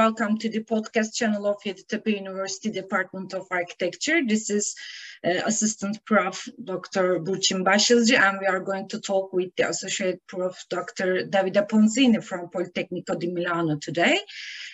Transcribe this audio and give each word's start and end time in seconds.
welcome 0.00 0.38
to 0.38 0.48
the 0.48 0.64
podcast 0.64 1.14
channel 1.14 1.46
of 1.46 1.58
Yeditepe 1.62 2.16
University 2.16 2.70
Department 2.70 3.34
of 3.34 3.46
Architecture. 3.50 4.22
This 4.26 4.48
is 4.48 4.74
uh, 5.22 5.42
Assistant 5.44 6.02
Prof. 6.06 6.48
Dr. 6.64 7.18
Burçin 7.26 7.64
Başyazıcı, 7.66 8.16
and 8.18 8.38
we 8.40 8.46
are 8.46 8.64
going 8.64 8.88
to 8.88 8.98
talk 9.00 9.30
with 9.34 9.54
the 9.56 9.68
Associate 9.68 10.18
Prof. 10.26 10.56
Dr. 10.70 11.26
Davide 11.28 11.68
Ponzini 11.68 12.24
from 12.24 12.48
Politecnico 12.48 13.20
di 13.20 13.26
Milano 13.26 13.76
today. 13.76 14.18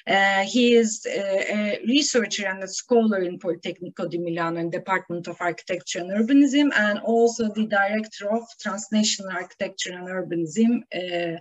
Uh, 0.06 0.45
he 0.45 0.74
is 0.74 1.04
uh, 1.06 1.43
a 1.58 1.80
researcher 1.88 2.47
and 2.47 2.62
a 2.62 2.69
scholar 2.69 3.19
in 3.19 3.41
Politecnico 3.41 4.08
di 4.08 4.19
Milano 4.19 4.61
in 4.61 4.70
Department 4.70 5.27
of 5.27 5.36
Architecture 5.41 5.98
and 6.02 6.12
Urbanism, 6.12 6.70
and 6.72 7.00
also 7.00 7.48
the 7.52 7.66
Director 7.66 8.30
of 8.30 8.45
Transnational 8.62 9.33
Architecture 9.33 9.92
and 9.92 10.06
Urbanism 10.06 10.83
uh, 10.95 11.41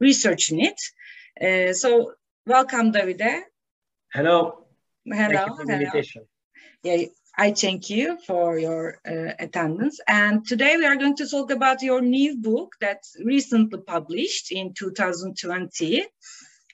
Research 0.00 0.48
Unit. 0.52 0.80
Uh, 1.38 1.72
so 1.74 2.14
welcome, 2.46 2.92
Davide. 2.92 3.42
Hello. 4.12 4.64
Hello. 5.06 5.28
Thank 5.28 5.48
you 5.48 5.56
for 5.56 5.66
the 5.66 5.72
hello. 5.72 5.84
invitation. 5.84 6.24
Yeah, 6.82 7.06
I 7.36 7.52
thank 7.52 7.90
you 7.90 8.18
for 8.26 8.58
your 8.58 9.00
uh, 9.06 9.32
attendance. 9.38 10.00
And 10.06 10.46
today 10.46 10.76
we 10.76 10.86
are 10.86 10.96
going 10.96 11.16
to 11.16 11.28
talk 11.28 11.50
about 11.50 11.82
your 11.82 12.00
new 12.00 12.36
book 12.36 12.74
that's 12.80 13.16
recently 13.24 13.80
published 13.80 14.52
in 14.52 14.74
2020. 14.74 16.06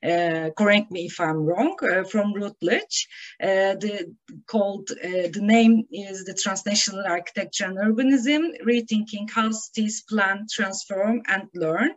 Uh, 0.03 0.51
correct 0.57 0.91
me 0.91 1.07
if 1.07 1.19
I'm 1.21 1.39
wrong, 1.39 1.77
uh, 1.83 2.05
from 2.05 2.35
Routledge. 2.35 3.09
Uh, 3.43 3.75
the 3.81 4.15
called 4.47 4.91
uh, 4.91 5.29
the 5.33 5.41
name 5.41 5.85
is 5.91 6.25
the 6.25 6.35
Transnational 6.35 7.05
Architecture 7.07 7.65
and 7.65 7.79
Urbanism: 7.79 8.63
Rethinking 8.65 9.31
How 9.31 9.51
Cities 9.51 10.03
Plan, 10.03 10.47
Transform, 10.51 11.23
and 11.27 11.49
Learn. 11.55 11.91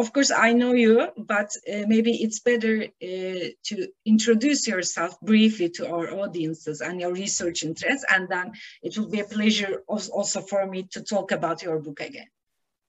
Of 0.00 0.14
course, 0.14 0.30
I 0.30 0.54
know 0.54 0.72
you, 0.72 1.08
but 1.18 1.50
uh, 1.68 1.84
maybe 1.86 2.12
it's 2.24 2.40
better 2.40 2.84
uh, 2.84 3.46
to 3.68 3.76
introduce 4.06 4.66
yourself 4.66 5.20
briefly 5.20 5.68
to 5.76 5.92
our 5.92 6.10
audiences 6.22 6.80
and 6.80 6.98
your 6.98 7.12
research 7.12 7.62
interests, 7.62 8.06
and 8.08 8.26
then 8.26 8.52
it 8.82 8.96
will 8.96 9.10
be 9.10 9.20
a 9.20 9.24
pleasure 9.24 9.82
also 9.86 10.40
for 10.40 10.64
me 10.64 10.84
to 10.92 11.02
talk 11.02 11.32
about 11.32 11.62
your 11.62 11.78
book 11.80 12.00
again. 12.00 12.28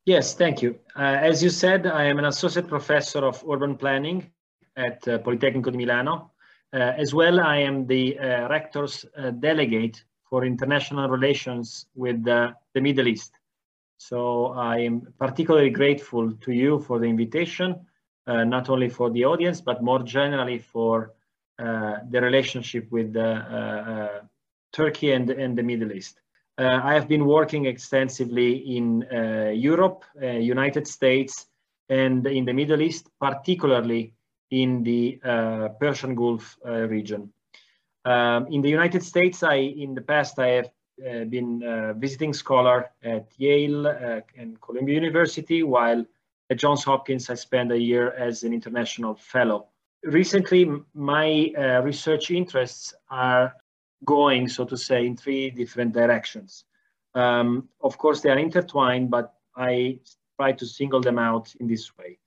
Yes, 0.05 0.35
thank 0.35 0.61
you. 0.61 0.79
Uh, 0.95 1.01
as 1.29 1.43
you 1.43 1.49
said, 1.49 1.85
I 1.85 2.05
am 2.05 2.17
an 2.17 2.25
associate 2.25 2.69
professor 2.69 3.25
of 3.25 3.43
urban 3.45 3.75
planning 3.75 4.31
at 4.77 5.05
uh, 5.05 5.17
Politecnico 5.19 5.69
di 5.69 5.77
Milano. 5.77 6.31
Uh, 6.71 6.93
as 7.03 7.13
well, 7.13 7.41
I 7.41 7.57
am 7.57 7.87
the 7.87 8.17
uh, 8.17 8.47
rector's 8.47 9.05
delegate 9.39 10.01
for 10.29 10.45
international 10.45 11.09
relations 11.09 11.87
with 11.93 12.23
the 12.23 12.55
Middle 12.73 13.09
East. 13.09 13.33
So 14.01 14.47
I 14.47 14.79
am 14.79 15.13
particularly 15.19 15.69
grateful 15.69 16.33
to 16.33 16.51
you 16.51 16.79
for 16.79 16.97
the 16.97 17.05
invitation, 17.05 17.85
uh, 18.25 18.43
not 18.43 18.67
only 18.67 18.89
for 18.89 19.11
the 19.11 19.25
audience, 19.25 19.61
but 19.61 19.83
more 19.83 20.01
generally 20.01 20.57
for 20.57 21.13
uh, 21.59 21.97
the 22.09 22.19
relationship 22.19 22.91
with 22.91 23.15
uh, 23.15 23.21
uh 23.21 24.21
Turkey 24.73 25.11
and, 25.11 25.29
and 25.29 25.55
the 25.55 25.61
Middle 25.61 25.91
East. 25.91 26.19
Uh, 26.57 26.79
I 26.83 26.95
have 26.95 27.07
been 27.07 27.25
working 27.25 27.65
extensively 27.65 28.51
in 28.77 29.03
uh, 29.03 29.51
Europe, 29.53 30.03
United 30.19 30.87
States, 30.87 31.45
and 31.89 32.25
in 32.25 32.45
the 32.45 32.53
Middle 32.53 32.81
East, 32.81 33.07
particularly 33.19 34.15
in 34.49 34.81
the 34.83 35.19
Persian 35.79 36.15
Gulf 36.15 36.57
region. 36.65 37.31
Um, 38.03 38.47
in 38.47 38.61
the 38.61 38.69
United 38.69 39.03
States, 39.03 39.43
I 39.43 39.57
in 39.57 39.93
the 39.93 40.01
past 40.01 40.39
I 40.39 40.47
have 40.57 40.65
uh, 40.65 40.80
been 40.97 41.63
a 41.63 41.93
visiting 41.93 42.33
scholar 42.33 42.91
at 43.03 43.27
Yale 43.37 43.87
uh, 43.87 44.21
and 44.37 44.59
Columbia 44.61 44.95
University, 44.95 45.63
while 45.63 46.05
at 46.49 46.57
Johns 46.57 46.83
Hopkins 46.83 47.29
I 47.29 47.35
spent 47.35 47.71
a 47.71 47.79
year 47.79 48.11
as 48.11 48.43
an 48.43 48.53
international 48.53 49.15
fellow. 49.15 49.67
Recently, 50.03 50.69
my 50.93 51.53
uh, 51.57 51.81
research 51.81 52.31
interests 52.31 52.93
are 53.09 53.55
going, 54.05 54.47
so 54.47 54.65
to 54.65 54.77
say, 54.77 55.05
in 55.05 55.15
three 55.15 55.49
different 55.49 55.93
directions. 55.93 56.65
Um, 57.13 57.69
of 57.81 57.97
course, 57.97 58.21
they 58.21 58.29
are 58.29 58.39
intertwined, 58.39 59.11
but 59.11 59.33
I 59.55 59.99
try 60.37 60.53
to 60.53 60.65
single 60.65 61.01
them 61.01 61.19
out 61.19 61.53
in 61.59 61.67
this 61.67 61.95
way. 61.97 62.17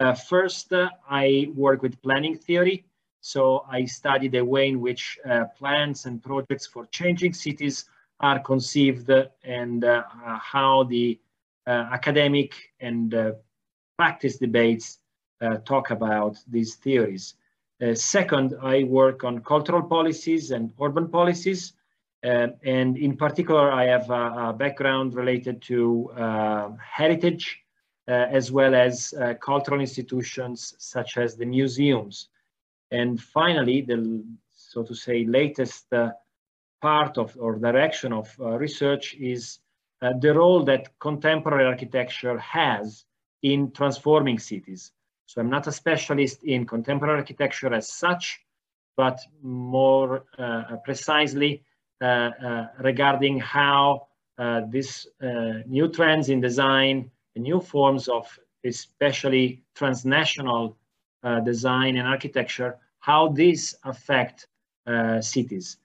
Uh, 0.00 0.14
first, 0.14 0.72
uh, 0.72 0.90
I 1.08 1.50
work 1.54 1.82
with 1.82 2.00
planning 2.02 2.36
theory. 2.36 2.84
So 3.20 3.64
I 3.70 3.86
study 3.86 4.28
the 4.28 4.44
way 4.44 4.68
in 4.68 4.80
which 4.80 5.18
uh, 5.28 5.44
plans 5.56 6.04
and 6.04 6.22
projects 6.22 6.66
for 6.66 6.86
changing 6.86 7.32
cities 7.32 7.86
are 8.20 8.38
conceived 8.38 9.10
and 9.42 9.84
uh, 9.84 10.02
how 10.38 10.84
the 10.84 11.18
uh, 11.66 11.88
academic 11.92 12.54
and 12.80 13.14
uh, 13.14 13.32
practice 13.96 14.36
debates 14.36 14.98
talk 15.66 15.90
about 15.90 16.38
these 16.50 16.76
theories. 16.76 17.34
second, 17.92 18.54
I 18.62 18.84
work 18.84 19.24
on 19.24 19.40
cultural 19.40 19.82
policies 19.82 20.52
and 20.52 20.72
urban 20.80 21.08
policies. 21.08 21.74
Uh, 22.24 22.48
and 22.64 22.96
in 22.96 23.14
particular, 23.16 23.70
I 23.70 23.84
have 23.84 24.08
a, 24.08 24.48
a 24.48 24.52
background 24.54 25.14
related 25.14 25.60
to 25.62 26.10
uh, 26.16 26.70
heritage 26.80 27.60
uh, 28.08 28.12
as 28.12 28.50
well 28.50 28.74
as 28.74 29.12
cultural 29.40 29.80
institutions 29.80 30.74
such 30.78 31.18
as 31.18 31.36
the 31.36 31.44
museums. 31.44 32.28
And 32.90 33.20
finally, 33.20 33.82
the 33.82 34.24
so 34.54 34.82
to 34.82 34.94
say 34.94 35.24
latest 35.24 35.86
part 36.90 37.16
of 37.16 37.28
or 37.40 37.56
direction 37.56 38.12
of 38.12 38.26
uh, 38.38 38.44
research 38.66 39.14
is 39.18 39.42
uh, 40.02 40.12
the 40.20 40.32
role 40.34 40.62
that 40.70 40.82
contemporary 40.98 41.64
architecture 41.64 42.38
has 42.38 43.06
in 43.42 43.70
transforming 43.72 44.38
cities. 44.38 44.92
So 45.26 45.40
I'm 45.40 45.50
not 45.56 45.66
a 45.66 45.72
specialist 45.72 46.44
in 46.44 46.66
contemporary 46.66 47.18
architecture 47.20 47.72
as 47.72 47.86
such, 48.04 48.24
but 48.96 49.18
more 49.42 50.24
uh, 50.38 50.76
precisely 50.84 51.62
uh, 52.02 52.04
uh, 52.04 52.66
regarding 52.80 53.38
how 53.40 54.08
uh, 54.36 54.62
these 54.68 55.06
new 55.66 55.88
trends 55.88 56.28
in 56.28 56.40
design, 56.40 57.10
new 57.36 57.60
forms 57.60 58.08
of 58.08 58.24
especially 58.64 59.62
transnational 59.74 60.76
design 61.44 61.96
and 61.96 62.06
architecture, 62.06 62.76
how 62.98 63.28
these 63.28 63.74
affect 63.84 64.48
cities. 65.20 65.78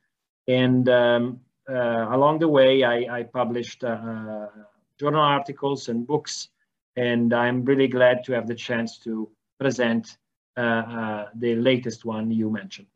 And 0.49 0.89
um, 0.89 1.41
uh, 1.69 2.07
along 2.09 2.39
the 2.39 2.47
way, 2.47 2.83
I, 2.83 3.19
I 3.19 3.23
published 3.23 3.83
uh, 3.83 4.47
journal 4.99 5.21
articles 5.21 5.89
and 5.89 6.07
books, 6.07 6.49
and 6.95 7.31
I'm 7.33 7.63
really 7.63 7.87
glad 7.87 8.23
to 8.23 8.33
have 8.33 8.47
the 8.47 8.55
chance 8.55 8.97
to 8.99 9.29
present 9.59 10.17
uh, 10.57 10.61
uh 10.61 11.25
the 11.35 11.55
latest 11.55 12.03
one 12.03 12.31
you 12.31 12.49
mentioned. 12.49 12.87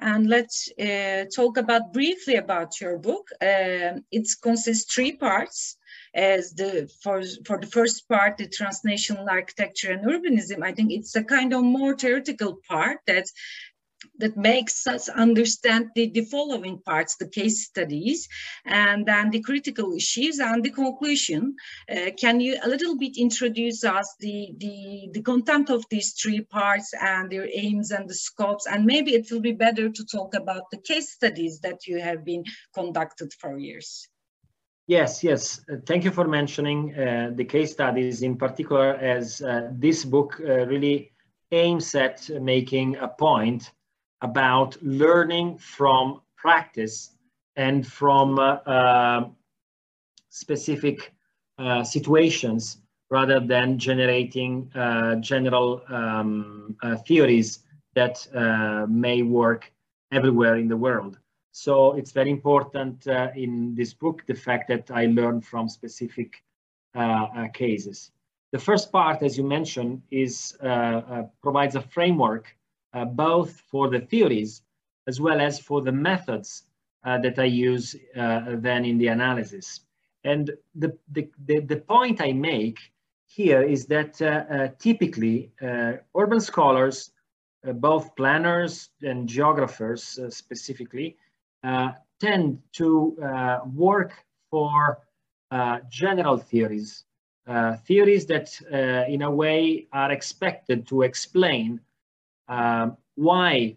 And 0.00 0.28
let's 0.28 0.68
uh, 0.80 1.24
talk 1.34 1.56
about 1.56 1.92
briefly 1.92 2.36
about 2.36 2.80
your 2.80 2.98
book. 2.98 3.28
Um, 3.40 4.04
it 4.10 4.28
consists 4.42 4.92
three 4.92 5.12
parts 5.12 5.78
as 6.14 6.52
the 6.52 6.90
for 7.02 7.22
for 7.44 7.58
the 7.60 7.66
first 7.66 8.08
part 8.08 8.36
the 8.36 8.48
transnational 8.48 9.28
architecture 9.28 9.92
and 9.92 10.04
urbanism 10.04 10.62
i 10.62 10.72
think 10.72 10.90
it's 10.90 11.14
a 11.16 11.24
kind 11.24 11.52
of 11.52 11.62
more 11.62 11.94
theoretical 11.96 12.58
part 12.68 12.98
that 13.06 13.26
that 14.18 14.36
makes 14.36 14.86
us 14.86 15.08
understand 15.08 15.90
the, 15.94 16.10
the 16.10 16.24
following 16.24 16.78
parts, 16.78 17.16
the 17.16 17.28
case 17.28 17.64
studies, 17.64 18.28
and 18.64 19.06
then 19.06 19.30
the 19.30 19.40
critical 19.40 19.92
issues 19.92 20.38
and 20.38 20.64
the 20.64 20.70
conclusion. 20.70 21.54
Uh, 21.90 22.10
can 22.18 22.40
you 22.40 22.58
a 22.62 22.68
little 22.68 22.96
bit 22.96 23.16
introduce 23.16 23.84
us 23.84 24.14
the, 24.20 24.52
the, 24.58 25.08
the 25.12 25.22
content 25.22 25.70
of 25.70 25.84
these 25.90 26.12
three 26.12 26.40
parts 26.40 26.92
and 27.00 27.30
their 27.30 27.48
aims 27.52 27.90
and 27.90 28.08
the 28.08 28.14
scopes? 28.14 28.66
And 28.66 28.84
maybe 28.84 29.14
it 29.14 29.30
will 29.30 29.40
be 29.40 29.52
better 29.52 29.88
to 29.88 30.04
talk 30.04 30.34
about 30.34 30.70
the 30.70 30.78
case 30.78 31.12
studies 31.12 31.60
that 31.60 31.86
you 31.86 32.00
have 32.00 32.24
been 32.24 32.44
conducted 32.74 33.32
for 33.40 33.58
years. 33.58 34.08
Yes, 34.86 35.22
yes. 35.22 35.60
Uh, 35.70 35.76
thank 35.86 36.04
you 36.04 36.10
for 36.10 36.26
mentioning 36.26 36.94
uh, 36.94 37.32
the 37.34 37.44
case 37.44 37.72
studies 37.72 38.22
in 38.22 38.36
particular 38.36 38.94
as 38.94 39.42
uh, 39.42 39.68
this 39.72 40.02
book 40.04 40.40
uh, 40.40 40.66
really 40.66 41.12
aims 41.52 41.94
at 41.94 42.28
making 42.40 42.96
a 42.96 43.08
point 43.08 43.70
about 44.22 44.76
learning 44.82 45.58
from 45.58 46.20
practice 46.36 47.12
and 47.56 47.86
from 47.86 48.38
uh, 48.38 48.58
uh, 48.66 49.28
specific 50.30 51.12
uh, 51.58 51.82
situations 51.82 52.78
rather 53.10 53.40
than 53.40 53.78
generating 53.78 54.70
uh, 54.74 55.16
general 55.16 55.82
um, 55.88 56.76
uh, 56.82 56.96
theories 56.96 57.60
that 57.94 58.26
uh, 58.34 58.86
may 58.88 59.22
work 59.22 59.72
everywhere 60.12 60.56
in 60.56 60.68
the 60.68 60.76
world. 60.76 61.18
So 61.52 61.94
it's 61.94 62.12
very 62.12 62.30
important 62.30 63.06
in 63.34 63.74
this 63.74 63.92
book, 63.92 64.22
the 64.26 64.34
fact 64.34 64.68
that 64.68 64.90
I 64.90 65.06
learn 65.06 65.40
from 65.40 65.68
specific 65.68 66.44
cases. 67.52 68.12
The 68.52 68.58
first 68.58 68.92
part, 68.92 69.22
as 69.22 69.36
you 69.36 69.44
mentioned, 69.44 70.02
is 70.10 70.56
provides 71.42 71.74
a 71.74 71.80
framework 71.80 72.46
uh, 72.46 72.57
both 73.08 73.60
for 73.70 73.88
the 73.88 74.00
theories 74.00 74.62
as 75.06 75.20
well 75.20 75.40
as 75.40 75.58
for 75.58 75.80
the 75.80 75.92
methods 75.92 76.64
uh, 77.04 77.18
that 77.18 77.38
I 77.38 77.44
use 77.44 77.96
uh, 78.16 78.56
then 78.56 78.84
in 78.84 78.98
the 78.98 79.08
analysis. 79.08 79.80
And 80.24 80.50
the, 80.74 80.96
the, 81.12 81.28
the, 81.46 81.60
the, 81.60 81.76
point 81.76 82.20
I 82.20 82.32
make 82.32 82.78
here 83.26 83.62
is 83.62 83.86
that 83.86 84.18
typically 84.78 85.50
urban 86.14 86.40
scholars 86.40 87.12
uh, 87.66 87.72
both 87.72 88.14
planners 88.14 88.90
and 89.02 89.28
geographers 89.28 90.18
uh, 90.18 90.30
specifically, 90.30 91.16
uh, 91.64 91.90
tend 92.20 92.60
to 92.72 93.16
uh, 93.20 93.58
work 93.74 94.12
for 94.50 95.00
uh, 95.50 95.78
general 95.90 96.36
theories, 96.36 97.04
theories 97.84 98.26
that 98.26 98.48
in 99.08 99.22
a 99.22 99.30
way 99.30 99.86
are 99.92 100.12
expected 100.12 100.86
to 100.86 101.02
explain 101.02 101.80
um, 102.48 102.96
why 103.14 103.76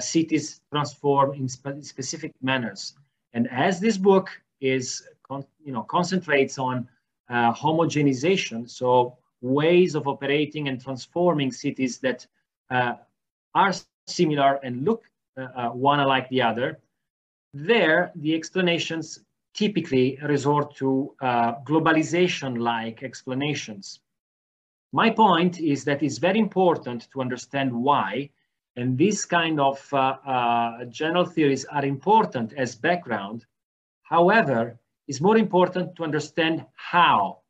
cities 0.00 0.60
transform 0.72 1.34
in 1.34 1.48
spe 1.48 1.82
specific 1.82 2.32
manners. 2.42 2.94
And 3.34 3.48
as 3.50 3.78
this 3.78 3.96
book 3.96 4.30
is, 4.60 5.06
you 5.64 5.72
know, 5.72 5.82
concentrates 5.82 6.58
on 6.58 6.88
homogenization, 7.30 8.68
so 8.68 9.16
ways 9.40 9.94
of 9.94 10.08
operating 10.08 10.68
and 10.68 10.80
transforming 10.80 11.52
cities 11.52 11.98
that 11.98 12.26
uh, 12.70 12.94
are 13.54 13.72
similar 14.06 14.54
and 14.62 14.84
look 14.84 15.04
uh, 15.38 15.48
uh, 15.56 15.68
one 15.70 16.04
like 16.06 16.28
the 16.28 16.42
other, 16.42 16.78
there 17.52 18.12
the 18.16 18.34
explanations 18.34 19.20
typically 19.54 20.18
resort 20.22 20.74
to 20.76 21.14
uh, 21.20 21.54
globalization-like 21.64 23.02
explanations. 23.02 24.00
My 24.92 25.10
point 25.10 25.60
is 25.60 25.84
that 25.84 26.02
it's 26.02 26.18
very 26.18 26.38
important 26.38 27.08
to 27.12 27.20
understand 27.20 27.72
why, 27.72 28.30
and 28.76 28.96
these 28.96 29.24
kind 29.24 29.58
of 29.58 29.78
uh, 29.92 30.16
uh, 30.26 30.84
general 30.86 31.24
theories 31.24 31.64
are 31.66 31.84
important 31.84 32.52
as 32.56 32.74
background. 32.76 33.46
However, 34.02 34.78
it's 35.08 35.20
more 35.20 35.36
important 35.36 35.96
to 35.96 36.04
understand 36.04 36.64
how. 36.74 37.40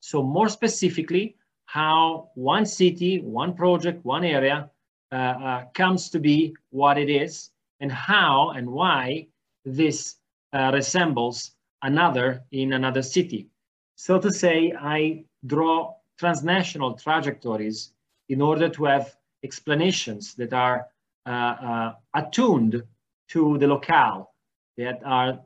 So 0.00 0.22
more 0.22 0.48
specifically, 0.48 1.36
how 1.66 2.30
one 2.34 2.66
city, 2.66 3.20
one 3.20 3.54
project, 3.54 4.04
one 4.04 4.24
area 4.24 4.70
uh, 5.12 5.14
uh, 5.14 5.64
comes 5.74 6.10
to 6.10 6.18
be 6.18 6.54
what 6.70 6.98
it 6.98 7.08
is, 7.08 7.50
and 7.80 7.90
how 7.90 8.50
and 8.50 8.68
why 8.68 9.26
this 9.64 10.16
uh, 10.52 10.70
resembles 10.74 11.52
another 11.82 12.42
in 12.52 12.72
another 12.72 13.02
city. 13.02 13.48
So 13.96 14.18
to 14.18 14.30
say, 14.30 14.72
I 14.78 15.24
draw 15.46 15.94
transnational 16.18 16.94
trajectories 16.94 17.90
in 18.28 18.40
order 18.40 18.68
to 18.68 18.84
have 18.84 19.16
explanations 19.42 20.34
that 20.34 20.52
are 20.52 20.86
uh, 21.26 21.30
uh, 21.30 21.92
attuned 22.14 22.82
to 23.28 23.58
the 23.58 23.66
locale, 23.66 24.32
that 24.76 25.00
are 25.04 25.40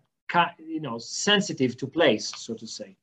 you 0.58 0.80
know 0.80 0.98
sensitive 0.98 1.76
to 1.76 1.86
place, 1.86 2.32
so 2.36 2.54
to 2.54 2.66
say. 2.66 2.96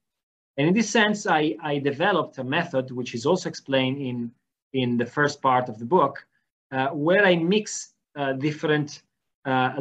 And 0.58 0.68
in 0.70 0.74
this 0.74 0.90
sense, 0.90 1.28
I, 1.28 1.56
I 1.62 1.80
developed 1.80 2.38
a 2.38 2.44
method 2.44 2.92
which 2.92 3.14
is 3.14 3.26
also 3.26 3.50
explained 3.50 4.02
in 4.02 4.32
in 4.74 4.98
the 4.98 5.06
first 5.06 5.42
part 5.42 5.70
of 5.70 5.80
the 5.80 5.86
book, 5.86 6.26
uh, 6.72 6.88
where 6.88 7.26
I 7.26 7.36
mix 7.36 7.94
uh, 8.16 8.34
different 8.34 9.04
uh, 9.46 9.72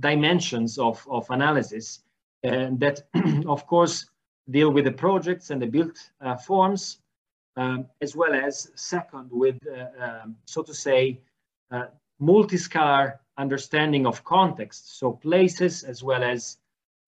dimensions 0.00 0.78
of, 0.78 1.06
of 1.10 1.28
analysis 1.30 2.02
and 2.42 2.80
that, 2.80 3.02
of 3.46 3.66
course, 3.66 4.06
deal 4.50 4.70
with 4.70 4.84
the 4.84 4.92
projects 4.92 5.50
and 5.50 5.60
the 5.60 5.66
built 5.66 5.98
uh, 6.20 6.36
forms, 6.36 6.98
um, 7.56 7.86
as 8.00 8.16
well 8.16 8.34
as 8.34 8.70
second 8.74 9.28
with, 9.30 9.58
uh, 9.66 10.04
um, 10.04 10.36
so 10.46 10.62
to 10.62 10.74
say, 10.74 11.20
uh, 11.70 11.86
multi-scalar 12.18 13.18
understanding 13.38 14.06
of 14.06 14.24
context, 14.24 14.98
so 14.98 15.12
places 15.12 15.84
as 15.84 16.02
well 16.02 16.22
as 16.22 16.58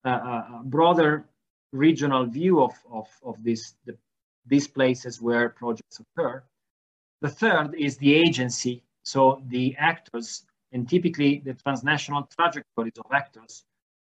a 0.04 0.60
broader 0.64 1.24
regional 1.72 2.26
view 2.26 2.62
of, 2.62 2.72
of, 2.90 3.08
of 3.24 3.42
this, 3.42 3.74
the, 3.86 3.96
these 4.46 4.68
places 4.68 5.20
where 5.20 5.48
projects 5.48 6.00
occur. 6.00 6.42
The 7.20 7.30
third 7.30 7.74
is 7.74 7.96
the 7.96 8.14
agency, 8.14 8.82
so 9.02 9.42
the 9.48 9.74
actors, 9.78 10.44
and 10.72 10.88
typically 10.88 11.40
the 11.44 11.54
transnational 11.54 12.28
trajectories 12.36 12.98
of 12.98 13.10
actors. 13.12 13.64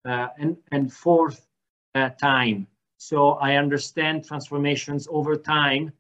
Uh, 0.05 0.27
and, 0.37 0.57
and 0.71 0.93
fourth, 0.93 1.47
uh, 1.95 2.09
time. 2.09 2.67
So 2.97 3.31
I 3.33 3.55
understand 3.55 4.25
transformations 4.25 5.07
over 5.11 5.35
time 5.35 5.91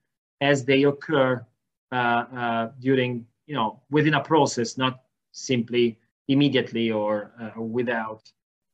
as 0.41 0.65
they 0.65 0.83
occur 0.83 1.45
uh, 1.91 1.95
uh 1.95 2.71
during, 2.79 3.25
you 3.47 3.55
know, 3.55 3.81
within 3.89 4.15
a 4.15 4.23
process, 4.23 4.77
not 4.77 5.01
simply 5.31 5.97
immediately 6.27 6.91
or 6.91 7.31
uh, 7.39 7.61
without 7.61 8.23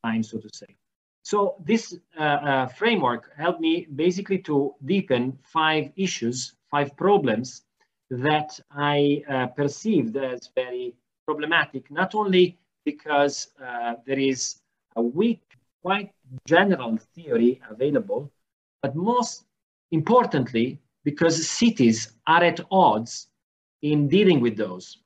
time, 0.03 0.23
so 0.23 0.37
to 0.37 0.49
say. 0.53 0.75
So 1.23 1.55
this 1.63 1.97
uh, 2.17 2.67
framework 2.67 3.31
helped 3.37 3.61
me 3.61 3.87
basically 3.95 4.39
to 4.39 4.73
deepen 4.85 5.37
five 5.43 5.91
issues, 5.95 6.55
five 6.69 6.95
problems 6.97 7.63
that 8.09 8.59
I 8.71 9.23
uh, 9.29 9.47
perceived 9.47 10.17
as 10.17 10.49
very 10.55 10.95
problematic, 11.25 11.89
not 11.91 12.15
only 12.15 12.57
because 12.85 13.49
uh, 13.63 13.95
there 14.05 14.19
is 14.19 14.61
a 14.95 15.01
weak, 15.01 15.41
quite 15.81 16.11
general 16.45 16.97
theory 17.15 17.61
available, 17.69 18.31
but 18.81 18.95
most 18.95 19.45
importantly, 19.91 20.79
because 21.03 21.47
cities 21.47 22.13
are 22.27 22.43
at 22.43 22.59
odds 22.71 23.27
in 23.81 24.07
dealing 24.07 24.39
with 24.39 24.55
those. 24.57 24.97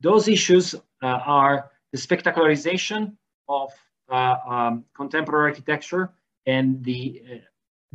Those 0.00 0.28
issues 0.28 0.74
uh, 0.74 0.80
are 1.06 1.70
the 1.92 1.98
spectacularization 1.98 3.16
of 3.48 3.72
uh, 4.10 4.36
um, 4.46 4.84
contemporary 4.94 5.50
architecture 5.50 6.12
and 6.46 6.84
the 6.84 7.22
uh, 7.24 7.36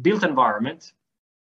built 0.01 0.23
environment. 0.23 0.93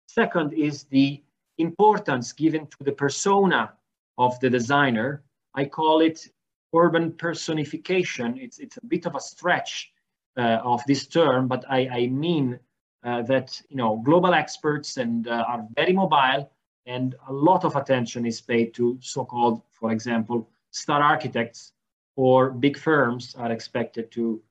Second 0.06 0.52
is 0.52 0.84
the 0.84 1.22
importance 1.58 2.32
given 2.32 2.66
to 2.66 2.84
the 2.84 2.92
persona 2.92 3.72
of 4.18 4.38
the 4.40 4.50
designer. 4.50 5.22
I 5.54 5.64
call 5.64 6.00
it 6.00 6.28
urban 6.74 7.12
personification. 7.12 8.38
It's, 8.38 8.58
it's 8.58 8.76
a 8.76 8.86
bit 8.86 9.06
of 9.06 9.14
a 9.14 9.20
stretch 9.20 9.92
of 10.38 10.82
this 10.86 11.06
term, 11.06 11.48
but 11.48 11.64
I, 11.68 11.88
I 11.88 12.06
mean 12.06 12.58
uh, 13.04 13.22
that 13.22 13.60
you 13.68 13.76
know 13.76 14.02
global 14.04 14.34
experts 14.34 14.96
and 14.96 15.26
uh, 15.28 15.44
are 15.48 15.66
very 15.76 15.92
mobile, 15.92 16.50
and 16.86 17.14
a 17.28 17.32
lot 17.32 17.64
of 17.64 17.76
attention 17.76 18.26
is 18.26 18.40
paid 18.40 18.74
to 18.74 18.98
so-called, 19.00 19.62
for 19.70 19.92
example, 19.92 20.48
star 20.70 21.02
architects 21.02 21.72
or 22.16 22.50
big 22.50 22.76
firms 22.76 23.34
are 23.38 23.52
expected 23.52 24.10
to 24.10 24.42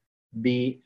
be 0.42 0.80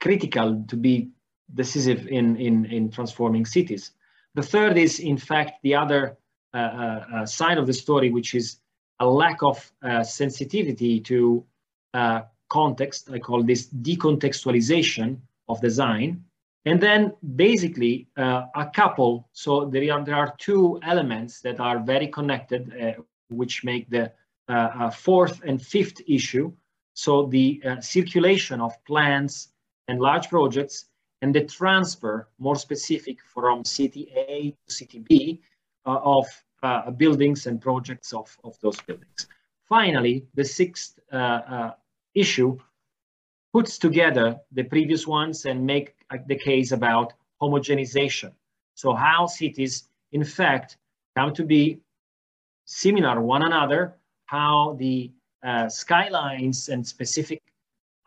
critical, 0.00 0.64
to 0.68 0.76
be 0.76 1.10
decisive 1.54 2.06
in, 2.06 2.36
in, 2.36 2.64
in 2.66 2.90
transforming 2.90 3.44
cities. 3.44 3.92
The 4.34 4.42
third 4.42 4.78
is, 4.78 5.00
in 5.00 5.18
fact, 5.18 5.62
the 5.62 5.74
other 5.74 6.16
uh, 6.52 6.56
uh, 6.56 7.04
uh, 7.14 7.26
side 7.26 7.58
of 7.58 7.66
the 7.66 7.72
story, 7.72 8.10
which 8.10 8.34
is 8.34 8.58
a 9.00 9.06
lack 9.06 9.42
of 9.42 9.72
uh, 9.82 10.04
sensitivity 10.04 11.00
to 11.00 11.44
uh, 11.94 12.20
context. 12.48 13.10
I 13.10 13.18
call 13.18 13.42
this 13.42 13.68
decontextualization 13.68 15.18
of 15.48 15.60
design. 15.60 16.24
And 16.66 16.80
then 16.80 17.12
basically 17.36 18.08
uh, 18.16 18.46
a 18.54 18.66
couple, 18.66 19.28
so 19.32 19.66
there 19.66 19.92
are, 19.92 20.02
there 20.04 20.14
are 20.14 20.34
two 20.38 20.80
elements 20.82 21.40
that 21.42 21.60
are 21.60 21.78
very 21.78 22.08
connected, 22.08 22.96
which 23.28 23.64
make 23.64 23.90
the 23.90 24.12
fourth 24.94 25.42
and 25.44 25.60
fifth 25.60 26.00
issue. 26.08 26.52
So 26.94 27.26
the 27.26 27.60
circulation 27.80 28.60
of 28.60 28.72
plans 28.86 29.48
and 29.88 30.00
large 30.00 30.28
projects 30.28 30.86
and 31.24 31.34
the 31.34 31.44
transfer, 31.44 32.28
more 32.38 32.56
specific 32.56 33.18
from 33.32 33.64
city 33.64 34.12
A 34.14 34.54
to 34.66 34.74
city 34.74 34.98
B, 34.98 35.40
uh, 35.86 35.98
of 36.02 36.26
uh, 36.62 36.90
buildings 36.90 37.46
and 37.46 37.60
projects 37.60 38.12
of, 38.12 38.36
of 38.44 38.58
those 38.60 38.80
buildings. 38.82 39.26
Finally, 39.68 40.26
the 40.34 40.44
sixth 40.44 40.98
uh, 41.12 41.16
uh 41.16 41.70
issue 42.14 42.58
puts 43.52 43.78
together 43.78 44.40
the 44.52 44.64
previous 44.64 45.06
ones 45.06 45.44
and 45.44 45.64
make 45.64 45.94
uh, 46.10 46.18
the 46.26 46.36
case 46.36 46.72
about 46.72 47.12
homogenization. 47.40 48.32
So 48.74 48.94
how 48.94 49.26
cities, 49.26 49.88
in 50.12 50.24
fact, 50.24 50.76
come 51.16 51.32
to 51.34 51.44
be 51.44 51.80
similar 52.64 53.20
one 53.20 53.42
another, 53.42 53.94
how 54.26 54.76
the 54.78 55.10
uh, 55.42 55.68
skylines 55.68 56.68
and 56.68 56.86
specific 56.86 57.42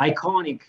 iconic 0.01 0.61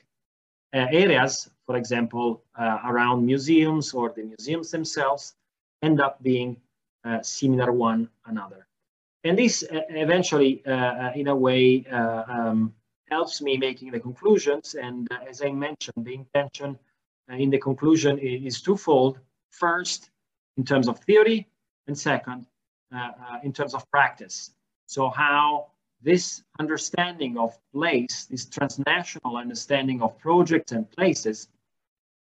areas 0.72 1.50
for 1.68 1.76
example, 1.76 2.42
uh, 2.58 2.78
around 2.86 3.26
museums 3.26 3.92
or 3.92 4.08
the 4.16 4.22
museums 4.22 4.70
themselves, 4.70 5.34
end 5.82 6.00
up 6.00 6.22
being 6.22 6.56
uh, 7.04 7.20
similar 7.20 7.72
one 7.72 8.08
another. 8.24 8.66
And 9.22 9.38
this 9.38 9.62
uh, 9.62 9.82
eventually, 9.90 10.64
uh, 10.64 11.12
in 11.14 11.28
a 11.28 11.36
way, 11.36 11.84
uh, 11.92 12.24
um, 12.26 12.74
helps 13.10 13.40
me 13.40 13.56
making 13.56 13.90
the 13.90 14.00
conclusions. 14.00 14.74
And 14.74 15.08
uh, 15.10 15.18
as 15.28 15.42
I 15.42 15.50
mentioned, 15.50 16.04
the 16.04 16.14
intention 16.14 16.78
uh, 17.30 17.36
in 17.36 17.50
the 17.50 17.58
conclusion 17.58 18.18
is 18.18 18.60
twofold. 18.60 19.18
First, 19.50 20.10
in 20.56 20.64
terms 20.64 20.88
of 20.88 20.98
theory, 21.00 21.46
and 21.86 21.98
second, 21.98 22.46
uh, 22.94 23.10
in 23.42 23.52
terms 23.52 23.74
of 23.74 23.88
practice. 23.90 24.50
So 24.86 25.08
how 25.08 25.68
this 26.02 26.42
understanding 26.60 27.38
of 27.38 27.58
place, 27.72 28.26
this 28.26 28.44
transnational 28.44 29.36
understanding 29.36 30.02
of 30.02 30.18
projects 30.18 30.72
and 30.72 30.90
places 30.90 31.48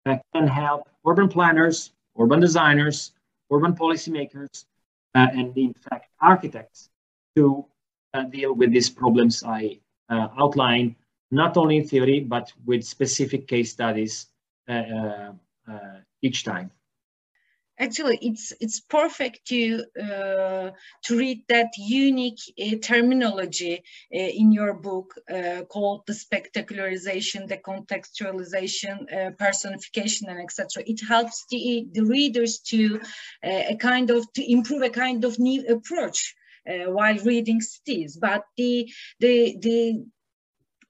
can 0.05 0.47
help 0.47 0.87
urban 1.05 1.27
planners, 1.27 1.91
urban 2.19 2.39
designers, 2.39 3.11
urban 3.51 3.73
policymakers, 3.73 4.65
uh, 5.15 5.27
and 5.33 5.57
in 5.57 5.73
fact 5.73 6.09
architects 6.21 6.89
to 7.35 7.65
deal 8.29 8.53
with 8.53 8.71
these 8.71 8.89
problems 8.89 9.43
I 9.43 9.79
outline, 10.09 10.95
not 11.31 11.57
only 11.57 11.77
in 11.77 11.87
theory, 11.87 12.19
but 12.19 12.51
with 12.65 12.83
specific 12.83 13.47
case 13.47 13.71
studies 13.71 14.27
each 16.21 16.43
time. 16.43 16.71
Actually 17.77 18.17
it's 18.21 18.53
it's 18.61 18.79
perfect 18.79 19.47
to 19.47 19.83
uh, 20.01 20.71
to 21.03 21.17
read 21.17 21.43
that 21.49 21.71
unique 21.77 22.39
uh, 22.57 22.77
terminology 22.81 23.83
uh, 24.13 24.17
in 24.17 24.53
your 24.53 24.73
book 24.73 25.13
uh, 25.29 25.61
called 25.63 26.03
the 26.07 26.13
spectacularization 26.13 27.49
the 27.49 27.57
contextualization 27.57 28.95
uh, 29.11 29.31
personification 29.31 30.29
and 30.29 30.39
etc 30.39 30.83
it 30.87 31.01
helps 31.05 31.45
the, 31.49 31.85
the 31.91 32.05
readers 32.05 32.59
to 32.59 33.01
uh, 33.43 33.63
a 33.73 33.75
kind 33.75 34.09
of 34.09 34.31
to 34.31 34.49
improve 34.49 34.81
a 34.81 34.89
kind 34.89 35.25
of 35.25 35.37
new 35.37 35.67
approach 35.67 36.33
while 36.67 37.17
reading 37.19 37.61
cities 37.61 38.17
but 38.17 38.43
the 38.57 38.91
the 39.19 39.57
the 39.61 40.05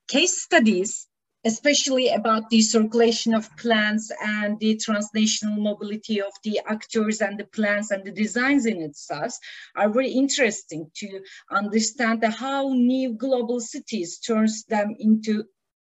case 0.07 0.41
studies 0.41 1.07
especially 1.45 2.09
about 2.09 2.49
the 2.49 2.61
circulation 2.61 3.35
of 3.35 3.55
plans 3.55 4.11
and 4.19 4.59
the 4.59 4.75
transnational 4.77 5.55
mobility 5.55 6.19
of 6.19 6.33
the 6.43 6.59
actors 6.67 7.21
and 7.21 7.39
the 7.39 7.45
plans 7.45 7.91
and 7.91 8.03
the 8.03 8.11
designs 8.11 8.65
in 8.65 8.81
itself 8.81 9.37
are 9.75 9.89
very 9.89 10.09
interesting 10.09 10.89
to 10.95 11.21
understand 11.51 12.23
how 12.23 12.69
new 12.69 13.13
global 13.13 13.59
cities 13.59 14.17
turns 14.17 14.65
them 14.65 14.95
into 14.99 15.43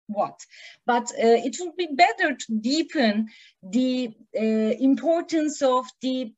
what. 0.05 0.39
But 0.85 1.11
uh, 1.11 1.41
it 1.47 1.57
would 1.59 1.75
be 1.75 1.89
better 1.91 2.35
to 2.35 2.59
deepen 2.59 3.27
the 3.63 4.11
uh, 4.37 4.41
importance 4.41 5.61
of 5.63 5.85
the 6.01 6.33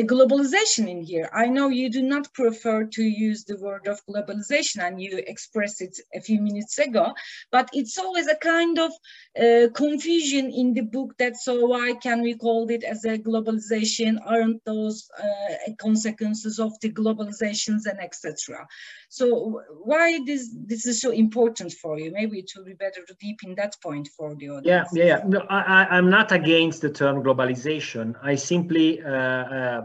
globalization 0.00 0.88
in 0.88 1.02
here. 1.02 1.28
I 1.32 1.46
know 1.46 1.68
you 1.68 1.90
do 1.90 2.02
not 2.02 2.32
prefer 2.32 2.84
to 2.84 3.02
use 3.02 3.44
the 3.44 3.58
word 3.58 3.86
of 3.86 4.00
globalization 4.06 4.86
and 4.86 5.00
you 5.00 5.22
expressed 5.26 5.82
it 5.82 5.98
a 6.14 6.20
few 6.20 6.40
minutes 6.40 6.78
ago, 6.78 7.12
but 7.50 7.68
it's 7.72 7.98
always 7.98 8.26
a 8.28 8.36
kind 8.36 8.78
of 8.78 8.92
uh, 9.38 9.68
confusion 9.74 10.50
in 10.50 10.72
the 10.72 10.82
book 10.82 11.14
that 11.18 11.36
so 11.36 11.66
why 11.66 11.94
can 12.02 12.22
we 12.22 12.34
call 12.34 12.70
it 12.70 12.84
as 12.84 13.04
a 13.04 13.18
globalization? 13.18 14.18
Aren't 14.24 14.64
those 14.64 15.08
uh, 15.22 15.72
consequences 15.78 16.58
of 16.58 16.72
the 16.80 16.90
globalizations 16.90 17.86
and 17.86 18.00
etc. 18.00 18.66
So 19.08 19.60
why 19.84 20.20
this 20.24 20.54
this 20.66 20.86
is 20.86 21.00
so 21.00 21.10
important 21.10 21.72
for 21.72 21.98
you? 21.98 22.12
Maybe 22.12 22.38
it 22.38 22.50
will 22.56 22.64
be 22.64 22.74
better 22.74 23.02
to 23.06 23.14
deepen 23.20 23.54
that 23.56 23.74
point 23.82 24.08
for 24.16 24.34
the 24.34 24.50
audience. 24.50 24.88
Yeah, 24.94 25.04
yeah, 25.04 25.18
yeah. 25.18 25.24
No, 25.26 25.40
I, 25.50 25.86
I'm 25.90 26.08
not 26.08 26.32
against 26.32 26.80
the 26.80 26.90
term 26.90 27.22
globalization. 27.22 28.14
I 28.22 28.34
simply 28.36 29.02
uh, 29.02 29.10
uh 29.10 29.81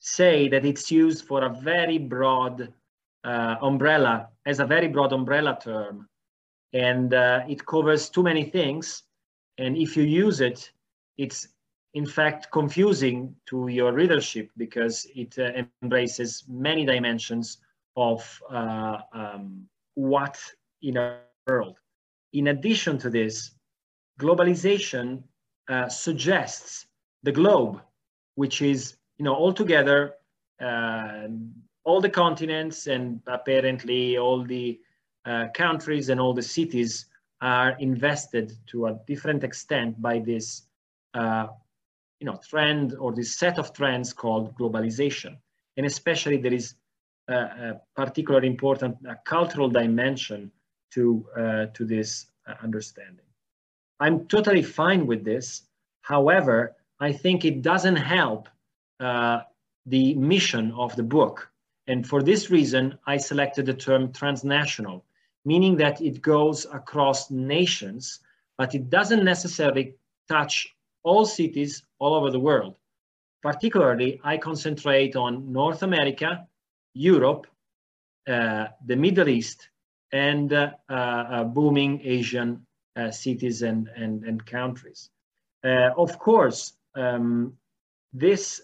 say 0.00 0.48
that 0.48 0.64
it's 0.64 0.90
used 0.90 1.24
for 1.26 1.44
a 1.44 1.50
very 1.50 1.98
broad 1.98 2.72
uh, 3.22 3.56
umbrella, 3.62 4.28
as 4.46 4.58
a 4.58 4.66
very 4.66 4.88
broad 4.88 5.12
umbrella 5.12 5.58
term. 5.62 6.08
And 6.72 7.12
uh, 7.14 7.42
it 7.48 7.64
covers 7.66 8.08
too 8.08 8.22
many 8.22 8.44
things. 8.44 9.02
And 9.58 9.76
if 9.76 9.96
you 9.96 10.04
use 10.04 10.40
it, 10.40 10.72
it's 11.18 11.48
in 11.94 12.06
fact 12.06 12.50
confusing 12.50 13.34
to 13.46 13.68
your 13.68 13.92
readership 13.92 14.50
because 14.56 15.06
it 15.14 15.38
uh, 15.38 15.64
embraces 15.82 16.44
many 16.48 16.84
dimensions 16.84 17.58
of 17.96 18.42
uh, 18.50 18.98
um, 19.12 19.66
what 19.94 20.38
in 20.82 20.96
a 20.96 21.18
world. 21.46 21.78
In 22.32 22.48
addition 22.48 22.96
to 22.98 23.10
this, 23.10 23.50
globalization 24.18 25.22
uh, 25.68 25.88
suggests 25.88 26.86
the 27.22 27.32
globe, 27.32 27.82
which 28.36 28.62
is 28.62 28.96
you 29.20 29.24
know, 29.24 29.34
altogether, 29.34 30.14
uh, 30.62 31.28
all 31.84 32.00
the 32.00 32.08
continents 32.08 32.86
and 32.86 33.20
apparently 33.26 34.16
all 34.16 34.42
the 34.42 34.80
uh, 35.26 35.48
countries 35.52 36.08
and 36.08 36.18
all 36.18 36.32
the 36.32 36.42
cities 36.42 37.04
are 37.42 37.76
invested 37.80 38.56
to 38.66 38.86
a 38.86 38.98
different 39.06 39.44
extent 39.44 40.00
by 40.00 40.20
this, 40.20 40.62
uh, 41.12 41.48
you 42.18 42.26
know, 42.26 42.40
trend 42.48 42.94
or 42.94 43.12
this 43.12 43.36
set 43.36 43.58
of 43.58 43.74
trends 43.74 44.14
called 44.14 44.56
globalization. 44.56 45.36
And 45.76 45.84
especially 45.84 46.38
there 46.38 46.54
is 46.54 46.76
a, 47.28 47.34
a 47.34 47.80
particularly 47.94 48.46
important 48.46 48.96
a 49.06 49.18
cultural 49.26 49.68
dimension 49.68 50.50
to, 50.92 51.26
uh, 51.36 51.66
to 51.74 51.84
this 51.84 52.24
uh, 52.48 52.54
understanding. 52.62 53.26
I'm 54.00 54.26
totally 54.28 54.62
fine 54.62 55.06
with 55.06 55.24
this. 55.26 55.64
However, 56.00 56.74
I 57.00 57.12
think 57.12 57.44
it 57.44 57.60
doesn't 57.60 57.96
help 57.96 58.48
uh, 59.00 59.40
the 59.86 60.14
mission 60.14 60.72
of 60.72 60.94
the 60.96 61.02
book. 61.02 61.50
And 61.86 62.06
for 62.06 62.22
this 62.22 62.50
reason, 62.50 62.98
I 63.06 63.16
selected 63.16 63.66
the 63.66 63.74
term 63.74 64.12
transnational, 64.12 65.04
meaning 65.44 65.76
that 65.78 66.00
it 66.00 66.22
goes 66.22 66.66
across 66.66 67.30
nations, 67.30 68.20
but 68.58 68.74
it 68.74 68.90
doesn't 68.90 69.24
necessarily 69.24 69.94
touch 70.28 70.74
all 71.02 71.24
cities 71.24 71.82
all 71.98 72.14
over 72.14 72.30
the 72.30 72.38
world. 72.38 72.76
Particularly, 73.42 74.20
I 74.22 74.36
concentrate 74.36 75.16
on 75.16 75.50
North 75.50 75.82
America, 75.82 76.46
Europe, 76.94 77.46
uh, 78.28 78.66
the 78.86 78.96
Middle 78.96 79.28
East, 79.28 79.70
and 80.12 80.52
uh, 80.52 80.72
uh, 80.88 81.44
booming 81.44 82.00
Asian 82.04 82.66
uh, 82.96 83.10
cities 83.10 83.62
and, 83.62 83.88
and, 83.96 84.24
and 84.24 84.44
countries. 84.44 85.10
Uh, 85.64 85.90
of 85.96 86.18
course, 86.18 86.74
um, 86.94 87.54
this 88.12 88.60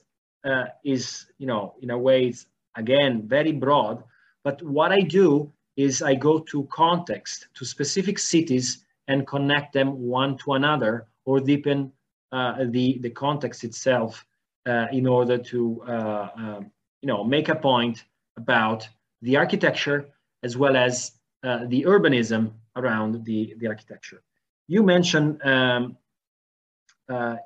uh, 0.47 0.67
is, 0.85 1.27
you 1.39 1.47
know, 1.47 1.75
in 1.83 1.91
a 1.91 1.99
way, 1.99 2.27
it's 2.27 2.47
again 2.77 3.27
very 3.27 3.53
broad. 3.53 4.05
But 4.45 4.63
what 4.63 4.93
I 4.93 5.01
do 5.01 5.53
is 5.77 6.03
I 6.03 6.15
go 6.15 6.39
to 6.39 6.65
context, 6.71 7.49
to 7.55 7.65
specific 7.65 8.19
cities, 8.19 8.85
and 9.09 9.27
connect 9.27 9.73
them 9.73 9.89
one 10.01 10.37
to 10.39 10.55
another, 10.55 11.07
or 11.25 11.41
deepen 11.41 11.93
uh, 12.33 12.65
the 12.71 12.99
the 13.01 13.11
context 13.11 13.65
itself 13.65 14.25
uh, 14.67 14.87
in 14.93 15.07
order 15.07 15.39
to, 15.39 15.83
uh, 15.87 16.29
um, 16.37 16.71
you 17.03 17.09
know, 17.09 17.25
make 17.25 17.49
a 17.49 17.55
point 17.55 18.05
about 18.37 18.89
the 19.23 19.37
architecture 19.37 20.09
as 20.43 20.57
well 20.57 20.77
as 20.77 21.13
uh, 21.45 21.65
the 21.69 21.83
urbanism 21.83 22.53
around 22.77 23.25
the 23.25 23.55
the 23.59 23.67
architecture. 23.67 24.23
You 24.69 24.83
mentioned 24.83 25.41
um, 25.45 25.97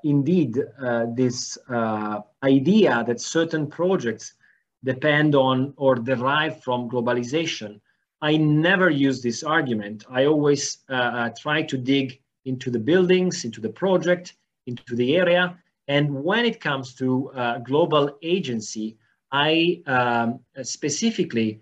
indeed 0.05 0.59
uh, 0.59 1.07
this 1.15 1.59
uh, 1.69 2.21
idea 2.43 3.05
that 3.07 3.21
certain 3.21 3.67
projects 3.67 4.35
depend 4.85 5.35
on 5.35 5.75
or 5.77 5.95
derive 5.95 6.63
from 6.63 6.89
globalization. 6.89 7.81
I 8.23 8.37
never 8.37 8.91
use 8.91 9.23
this 9.23 9.43
argument. 9.43 10.05
I 10.11 10.27
always 10.27 10.79
uh, 10.89 10.95
uh, 10.95 11.31
try 11.39 11.63
to 11.63 11.77
dig 11.77 12.21
into 12.45 12.71
the 12.71 12.79
buildings, 12.79 13.45
into 13.45 13.61
the 13.61 13.69
project, 13.69 14.35
into 14.67 14.97
the 14.97 15.17
area. 15.17 15.59
And 15.89 16.23
when 16.25 16.45
it 16.45 16.61
comes 16.61 16.95
to 16.95 17.31
uh, 17.31 17.59
global 17.59 18.17
agency, 18.23 18.97
I 19.33 19.83
um, 19.87 20.41
specifically 20.63 21.61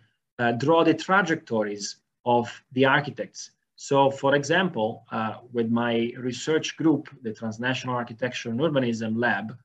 draw 0.58 0.84
the 0.84 0.94
trajectories 0.94 1.96
of 2.24 2.62
the 2.72 2.84
architects 2.84 3.50
so 3.80 4.10
for 4.10 4.34
example, 4.34 5.04
uh, 5.12 5.34
with 5.52 5.70
my 5.70 6.10
research 6.18 6.76
group, 6.76 7.08
the 7.22 7.32
Transnational 7.32 7.94
Architecture 7.94 8.50
and 8.50 8.58
Urbanism 8.58 9.16
Lab, 9.16 9.56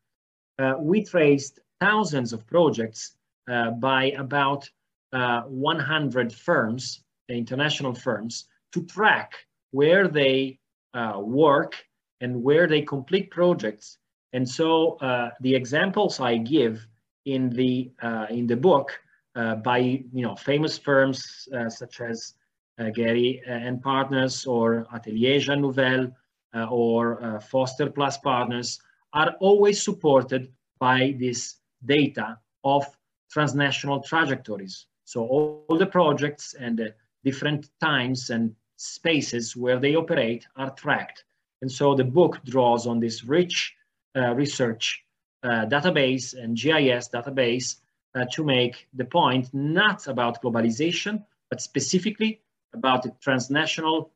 uh, 0.59 0.75
we 0.79 1.03
traced 1.03 1.59
thousands 1.79 2.31
of 2.31 2.45
projects 2.45 3.15
uh, 3.49 3.71
by 3.71 4.11
about 4.11 4.69
uh, 5.13 5.41
100 5.41 6.31
firms, 6.31 7.03
international 7.27 7.95
firms, 7.95 8.45
to 8.71 8.85
track 8.85 9.33
where 9.71 10.07
they 10.07 10.59
uh, 10.93 11.13
work 11.19 11.83
and 12.21 12.43
where 12.43 12.67
they 12.67 12.83
complete 12.83 13.31
projects. 13.31 13.97
And 14.33 14.47
so 14.47 14.97
uh, 14.97 15.31
the 15.41 15.55
examples 15.55 16.19
I 16.19 16.37
give 16.37 16.85
in 17.25 17.49
the, 17.49 17.91
in 18.29 18.45
the 18.45 18.57
book 18.57 18.91
by 19.33 19.77
you 20.13 20.21
know, 20.21 20.35
famous 20.35 20.77
firms 20.77 21.47
such 21.69 21.99
as 21.99 22.35
uh, 22.79 22.85
Gehry 22.85 23.41
uh, 23.47 23.51
and 23.51 23.81
Partners 23.81 24.45
or 24.45 24.87
Atelier 24.93 25.39
Jean 25.39 25.61
Nouvel 25.61 26.11
uh, 26.55 26.65
or 26.69 27.39
Foster 27.41 27.89
Plus 27.89 28.17
Partners 28.17 28.79
are 29.13 29.35
always 29.39 29.83
supported 29.83 30.51
by 30.79 31.15
this 31.19 31.55
data 31.85 32.39
of 32.63 32.85
transnational 33.31 33.99
trajectories. 33.99 34.87
So 35.05 35.21
all, 35.25 35.65
all 35.67 35.77
the 35.77 35.85
projects 35.85 36.55
and 36.59 36.77
the 36.77 36.93
different 37.23 37.69
times 37.79 38.29
and 38.29 38.55
spaces 38.77 39.55
where 39.55 39.79
they 39.79 39.95
operate 39.95 40.47
are 40.55 40.71
tracked. 40.71 41.23
And 41.61 41.71
so 41.71 41.95
the 41.95 42.03
book 42.03 42.39
draws 42.45 42.87
on 42.87 42.99
this 42.99 43.23
rich 43.23 43.73
uh, 44.15 44.33
research 44.35 45.03
uh, 45.43 45.65
database 45.65 46.33
and 46.33 46.57
GIS 46.57 47.09
database 47.09 47.77
uh, 48.15 48.25
to 48.33 48.43
make 48.43 48.87
the 48.93 49.05
point 49.05 49.49
not 49.53 50.07
about 50.07 50.41
globalization, 50.41 51.23
but 51.49 51.61
specifically 51.61 52.41
about 52.73 53.03
the 53.03 53.11
transnational 53.21 54.11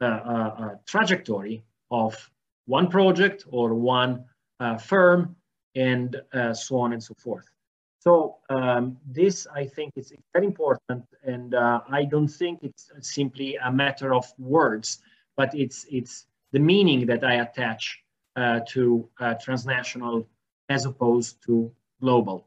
uh, 0.00 0.04
uh, 0.04 0.08
uh, 0.08 0.74
trajectory 0.86 1.64
of 1.90 2.30
one 2.66 2.88
project 2.88 3.44
or 3.50 3.74
one 3.74 4.24
firm 4.80 5.34
and 5.74 6.20
so 6.52 6.78
on 6.78 6.92
and 6.92 7.02
so 7.02 7.14
forth. 7.14 7.48
So 8.00 8.36
um, 8.48 8.96
this, 9.04 9.46
I 9.52 9.66
think, 9.66 9.94
is 9.96 10.12
very 10.32 10.46
important, 10.46 11.04
and 11.24 11.54
uh, 11.54 11.80
I 11.90 12.04
don't 12.04 12.28
think 12.28 12.60
it's 12.62 12.90
simply 13.00 13.56
a 13.56 13.72
matter 13.72 14.14
of 14.14 14.24
words, 14.38 15.00
but 15.36 15.52
it's 15.54 15.84
it's 15.90 16.26
the 16.52 16.60
meaning 16.60 17.06
that 17.06 17.24
I 17.24 17.34
attach 17.34 18.02
uh, 18.36 18.60
to 18.68 19.08
uh, 19.18 19.34
transnational 19.34 20.26
as 20.68 20.86
opposed 20.86 21.42
to 21.46 21.72
global. 22.00 22.46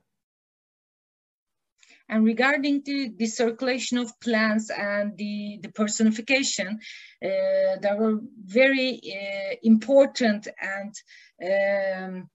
And 2.11 2.25
regarding 2.25 2.81
the, 2.83 3.13
the 3.17 3.25
circulation 3.25 3.97
of 3.97 4.19
plans 4.19 4.69
and 4.69 5.17
the, 5.17 5.59
the 5.63 5.69
personification, 5.69 6.79
uh, 7.23 7.79
there 7.81 7.95
were 7.97 8.19
very 8.43 8.99
uh, 9.05 9.55
important 9.63 10.49
and 10.61 10.93
um, 11.41 12.29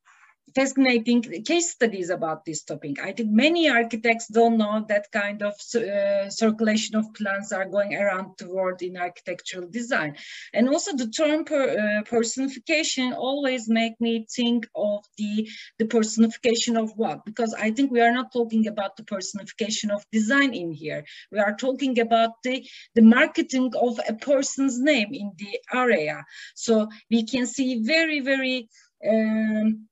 fascinating 0.56 1.20
case 1.44 1.70
studies 1.70 2.08
about 2.08 2.46
this 2.46 2.62
topic. 2.62 2.98
I 2.98 3.12
think 3.12 3.30
many 3.30 3.68
architects 3.68 4.26
don't 4.26 4.56
know 4.56 4.86
that 4.88 5.12
kind 5.12 5.42
of 5.42 5.54
uh, 5.74 6.30
circulation 6.30 6.96
of 6.96 7.12
plans 7.12 7.52
are 7.52 7.66
going 7.66 7.94
around 7.94 8.30
the 8.38 8.48
world 8.48 8.80
in 8.80 8.96
architectural 8.96 9.68
design. 9.68 10.16
And 10.54 10.66
also 10.70 10.96
the 10.96 11.08
term 11.08 11.44
per, 11.44 11.64
uh, 11.76 12.02
personification 12.04 13.12
always 13.12 13.68
make 13.68 14.00
me 14.00 14.26
think 14.34 14.66
of 14.74 15.04
the, 15.18 15.46
the 15.78 15.84
personification 15.84 16.78
of 16.78 16.90
what? 16.96 17.26
Because 17.26 17.52
I 17.52 17.70
think 17.70 17.92
we 17.92 18.00
are 18.00 18.12
not 18.12 18.32
talking 18.32 18.66
about 18.66 18.96
the 18.96 19.04
personification 19.04 19.90
of 19.90 20.06
design 20.10 20.54
in 20.54 20.72
here. 20.72 21.04
We 21.30 21.38
are 21.38 21.54
talking 21.54 21.98
about 22.00 22.30
the, 22.42 22.66
the 22.94 23.02
marketing 23.02 23.72
of 23.78 24.00
a 24.08 24.14
person's 24.14 24.80
name 24.80 25.10
in 25.12 25.32
the 25.36 25.60
area. 25.74 26.24
So 26.54 26.88
we 27.10 27.26
can 27.26 27.46
see 27.46 27.82
very, 27.82 28.20
very 28.20 28.70
um, 29.06 29.86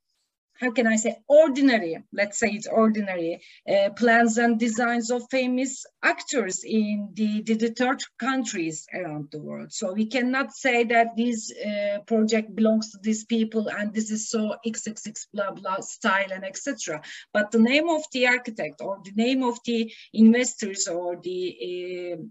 how 0.60 0.70
can 0.70 0.86
I 0.86 0.96
say, 0.96 1.16
ordinary, 1.26 2.02
let's 2.12 2.38
say 2.38 2.48
it's 2.48 2.66
ordinary, 2.66 3.40
uh, 3.68 3.90
plans 3.90 4.38
and 4.38 4.58
designs 4.58 5.10
of 5.10 5.22
famous 5.30 5.84
actors 6.02 6.62
in 6.64 7.10
the, 7.14 7.42
the, 7.42 7.54
the, 7.54 7.70
third 7.70 8.00
countries 8.18 8.86
around 8.94 9.28
the 9.32 9.40
world. 9.40 9.72
So 9.72 9.92
we 9.92 10.06
cannot 10.06 10.52
say 10.52 10.84
that 10.84 11.16
this 11.16 11.52
uh, 11.52 11.98
project 12.06 12.54
belongs 12.54 12.92
to 12.92 12.98
these 13.02 13.24
people 13.24 13.68
and 13.68 13.92
this 13.92 14.10
is 14.10 14.28
so 14.28 14.54
XXX 14.66 15.26
blah 15.32 15.50
blah 15.50 15.80
style 15.80 16.30
and 16.32 16.44
etc. 16.44 17.02
But 17.32 17.50
the 17.50 17.58
name 17.58 17.88
of 17.88 18.02
the 18.12 18.28
architect 18.28 18.80
or 18.80 19.00
the 19.04 19.12
name 19.16 19.42
of 19.42 19.58
the 19.64 19.92
investors 20.12 20.86
or 20.86 21.16
the 21.20 22.14
uh, 22.14 22.22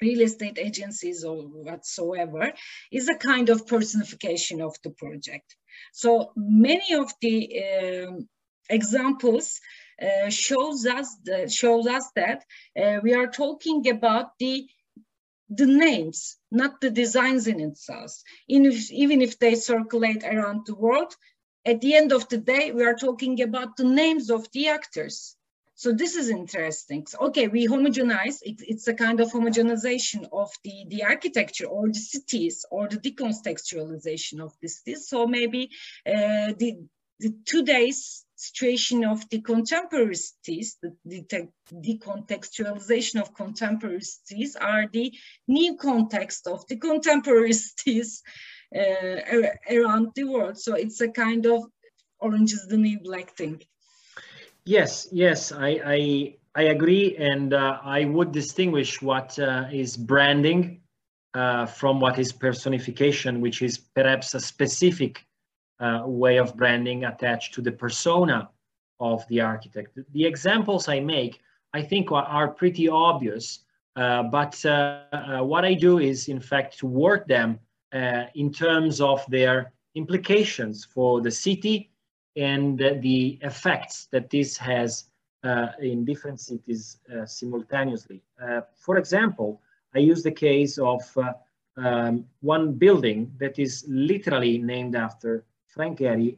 real 0.00 0.20
estate 0.20 0.58
agencies 0.58 1.24
or 1.24 1.42
whatsoever 1.42 2.52
is 2.92 3.08
a 3.08 3.16
kind 3.16 3.48
of 3.48 3.66
personification 3.66 4.60
of 4.60 4.74
the 4.82 4.90
project. 4.90 5.56
So 5.92 6.32
many 6.36 6.94
of 6.94 7.12
the 7.20 8.06
um, 8.08 8.28
examples 8.68 9.60
uh, 10.00 10.30
shows 10.30 10.86
us 10.86 11.16
that, 11.24 11.52
shows 11.52 11.86
us 11.86 12.10
that 12.16 12.44
uh, 12.80 13.00
we 13.02 13.14
are 13.14 13.28
talking 13.28 13.88
about 13.88 14.30
the 14.38 14.66
the 15.50 15.66
names, 15.66 16.38
not 16.50 16.80
the 16.80 16.90
designs 16.90 17.46
in 17.46 17.60
itself. 17.60 18.12
In 18.48 18.64
if, 18.64 18.90
even 18.90 19.20
if 19.20 19.38
they 19.38 19.54
circulate 19.54 20.24
around 20.24 20.66
the 20.66 20.74
world, 20.74 21.14
at 21.66 21.80
the 21.80 21.94
end 21.94 22.12
of 22.12 22.28
the 22.28 22.38
day, 22.38 22.72
we 22.72 22.84
are 22.84 22.94
talking 22.96 23.40
about 23.42 23.76
the 23.76 23.84
names 23.84 24.30
of 24.30 24.50
the 24.52 24.68
actors. 24.68 25.36
So 25.76 25.92
this 25.92 26.14
is 26.14 26.30
interesting. 26.30 27.06
So, 27.06 27.18
okay, 27.28 27.48
we 27.48 27.66
homogenize, 27.66 28.38
it, 28.42 28.60
it's 28.60 28.86
a 28.86 28.94
kind 28.94 29.20
of 29.20 29.32
homogenization 29.32 30.28
of 30.32 30.50
the, 30.62 30.84
the 30.88 31.04
architecture 31.04 31.66
or 31.66 31.88
the 31.88 31.94
cities 31.94 32.64
or 32.70 32.88
the 32.88 32.98
decontextualization 32.98 34.40
of 34.40 34.52
the 34.62 34.68
cities. 34.68 35.08
So 35.08 35.26
maybe 35.26 35.70
uh, 36.06 36.54
the, 36.56 36.78
the 37.18 37.34
today's 37.44 38.24
situation 38.36 39.04
of 39.04 39.28
the 39.30 39.40
contemporary 39.40 40.14
cities, 40.14 40.76
the, 40.80 40.94
the 41.04 41.48
decontextualization 41.72 43.20
of 43.20 43.34
contemporary 43.34 44.02
cities 44.02 44.54
are 44.56 44.86
the 44.92 45.12
new 45.48 45.76
context 45.76 46.46
of 46.46 46.64
the 46.68 46.76
contemporary 46.76 47.52
cities 47.66 48.22
uh, 48.74 49.16
around 49.70 50.08
the 50.14 50.24
world. 50.24 50.56
So 50.56 50.74
it's 50.74 51.00
a 51.00 51.08
kind 51.08 51.46
of 51.46 51.64
orange 52.20 52.52
is 52.52 52.66
the 52.68 52.76
new 52.76 53.00
black 53.00 53.36
thing. 53.36 53.60
Yes, 54.66 55.08
yes, 55.12 55.52
I 55.52 55.80
I, 55.84 56.36
I 56.54 56.62
agree, 56.64 57.16
and 57.18 57.52
uh, 57.52 57.80
I 57.84 58.06
would 58.06 58.32
distinguish 58.32 59.02
what 59.02 59.38
uh, 59.38 59.66
is 59.70 59.94
branding 59.96 60.80
uh, 61.34 61.66
from 61.66 62.00
what 62.00 62.18
is 62.18 62.32
personification, 62.32 63.42
which 63.42 63.60
is 63.60 63.76
perhaps 63.76 64.34
a 64.34 64.40
specific 64.40 65.26
uh, 65.80 66.04
way 66.06 66.38
of 66.38 66.56
branding 66.56 67.04
attached 67.04 67.52
to 67.54 67.60
the 67.60 67.72
persona 67.72 68.48
of 69.00 69.26
the 69.28 69.42
architect. 69.42 69.98
The 70.12 70.24
examples 70.24 70.88
I 70.88 71.00
make, 71.00 71.40
I 71.74 71.82
think, 71.82 72.10
are, 72.10 72.24
are 72.24 72.48
pretty 72.48 72.88
obvious, 72.88 73.64
uh, 73.96 74.22
but 74.22 74.64
uh, 74.64 75.40
what 75.42 75.66
I 75.66 75.74
do 75.74 75.98
is, 75.98 76.28
in 76.28 76.40
fact, 76.40 76.78
to 76.78 76.86
work 76.86 77.28
them 77.28 77.58
in 78.34 78.50
terms 78.50 79.00
of 79.00 79.24
their 79.28 79.72
implications 79.94 80.84
for 80.84 81.20
the 81.20 81.30
city 81.30 81.90
and 82.36 82.78
the 82.78 83.38
effects 83.42 84.06
that 84.12 84.30
this 84.30 84.56
has 84.56 85.04
uh, 85.44 85.68
in 85.80 86.04
different 86.04 86.40
cities 86.40 86.98
uh, 87.14 87.26
simultaneously. 87.26 88.22
Uh, 88.42 88.62
for 88.76 88.96
example, 88.96 89.60
I 89.94 89.98
use 89.98 90.22
the 90.22 90.32
case 90.32 90.78
of 90.78 91.02
um, 91.76 92.24
one 92.40 92.72
building 92.72 93.32
that 93.38 93.58
is 93.58 93.84
literally 93.88 94.58
named 94.58 94.96
after 94.96 95.44
Frank 95.68 95.98
Gehry, 95.98 96.36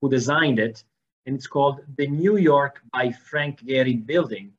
who 0.00 0.10
designed 0.10 0.58
it, 0.58 0.82
and 1.26 1.36
it's 1.36 1.46
called 1.46 1.80
the 1.96 2.06
New 2.06 2.36
York 2.36 2.80
by 2.92 3.12
Frank 3.12 3.60
Gehry 3.60 4.04
building. 4.04 4.52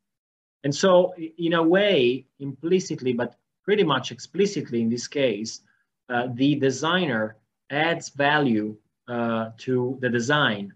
And 0.63 0.73
so, 0.73 1.13
in 1.37 1.53
a 1.53 1.63
way, 1.63 2.25
implicitly, 2.39 3.13
but 3.13 3.35
pretty 3.63 3.83
much 3.83 4.11
explicitly 4.11 4.81
in 4.81 4.89
this 4.89 5.07
case, 5.07 5.61
uh, 6.09 6.27
the 6.33 6.55
designer 6.55 7.37
adds 7.69 8.09
value 8.09 8.75
uh, 9.07 9.51
to 9.57 9.97
the 10.01 10.09
design 10.09 10.73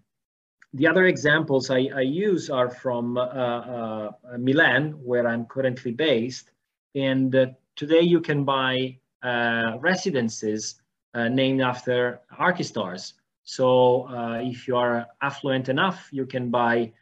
the 0.74 0.88
other 0.88 1.06
examples 1.06 1.70
I, 1.70 1.88
I 1.94 2.00
use 2.00 2.50
are 2.50 2.68
from 2.68 3.16
uh, 3.16 3.20
uh, 3.20 4.10
Milan, 4.38 4.98
where 5.04 5.28
I'm 5.28 5.46
currently 5.46 5.92
based. 5.92 6.50
And 6.96 7.34
uh, 7.34 7.46
today 7.76 8.00
you 8.00 8.20
can 8.20 8.44
buy 8.44 8.98
uh, 9.22 9.78
residences 9.78 10.80
uh, 11.14 11.28
named 11.28 11.60
after 11.60 12.20
Archistars. 12.40 13.12
So 13.44 14.08
uh, 14.08 14.40
if 14.42 14.66
you 14.66 14.76
are 14.76 15.06
affluent 15.22 15.68
enough, 15.68 16.08
you 16.10 16.26
can 16.26 16.50
buy 16.50 16.92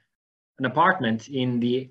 an 0.58 0.66
apartment 0.66 1.28
in 1.28 1.58
the 1.58 1.88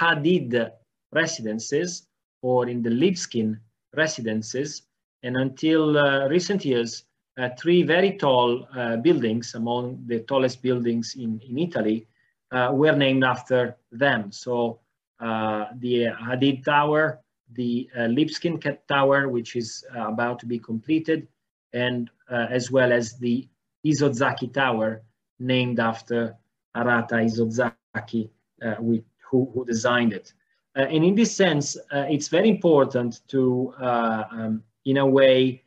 Hadid 0.00 0.70
residences 1.12 2.06
or 2.40 2.66
in 2.68 2.82
the 2.82 2.90
Libeskind 2.90 3.60
residences. 3.94 4.82
And 5.22 5.36
until 5.36 6.28
recent 6.30 6.64
years, 6.64 7.02
uh, 7.02 7.09
three 7.58 7.82
very 7.82 8.16
tall 8.16 8.66
uh, 8.76 8.96
buildings, 8.96 9.54
among 9.54 10.02
the 10.06 10.20
tallest 10.20 10.62
buildings 10.62 11.14
in, 11.16 11.40
in 11.48 11.58
Italy, 11.58 12.06
uh, 12.50 12.70
were 12.72 12.96
named 12.96 13.24
after 13.24 13.76
them. 13.92 14.32
So 14.32 14.80
the 15.20 16.12
Hadid 16.22 16.64
Tower, 16.64 17.20
the 17.52 17.88
Libeskind 17.96 18.78
Tower, 18.88 19.28
which 19.28 19.56
is 19.56 19.84
about 19.94 20.38
to 20.40 20.46
be 20.46 20.58
completed, 20.58 21.28
and 21.72 22.10
as 22.30 22.70
well 22.70 22.92
as 22.92 23.18
the 23.18 23.46
Isozaki 23.86 24.52
Tower, 24.52 25.02
named 25.38 25.80
after 25.80 26.36
Arata 26.76 27.16
Isozaki, 27.24 28.30
uh, 28.62 28.74
who, 28.74 29.02
who, 29.30 29.64
designed 29.66 30.12
it. 30.12 30.32
Uh, 30.76 30.82
and 30.82 31.04
in 31.04 31.14
this 31.14 31.34
sense, 31.34 31.76
uh, 31.92 32.06
it's 32.08 32.28
very 32.28 32.48
important 32.48 33.20
to, 33.28 33.74
um, 33.78 34.62
in 34.84 34.98
a 34.98 35.06
way, 35.06 35.62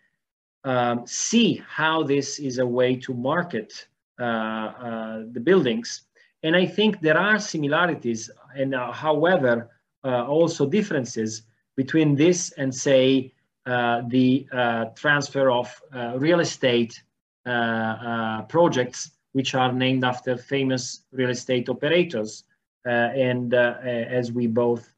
um, 0.63 1.05
see 1.05 1.61
how 1.67 2.03
this 2.03 2.39
is 2.39 2.59
a 2.59 2.65
way 2.65 2.95
to 2.95 3.13
market 3.13 3.87
uh, 4.19 4.23
uh, 4.23 5.23
the 5.31 5.39
buildings. 5.39 6.03
And 6.43 6.55
I 6.55 6.65
think 6.65 7.01
there 7.01 7.17
are 7.17 7.39
similarities 7.39 8.29
and 8.55 8.75
uh, 8.75 8.91
however, 8.91 9.69
uh, 10.03 10.25
also 10.27 10.67
differences 10.67 11.43
between 11.75 12.15
this 12.15 12.51
and 12.51 12.73
say 12.73 13.33
uh, 13.65 14.03
the 14.09 14.45
uh, 14.51 14.85
transfer 14.95 15.49
of 15.49 15.67
real 16.15 16.41
estate 16.41 17.01
projects 17.43 19.11
which 19.31 19.55
are 19.55 19.73
named 19.73 20.03
after 20.03 20.37
famous 20.37 21.03
real 21.11 21.31
estate 21.31 21.69
operators. 21.69 22.43
and 22.85 23.53
as 23.53 24.31
we 24.31 24.47
both 24.47 24.93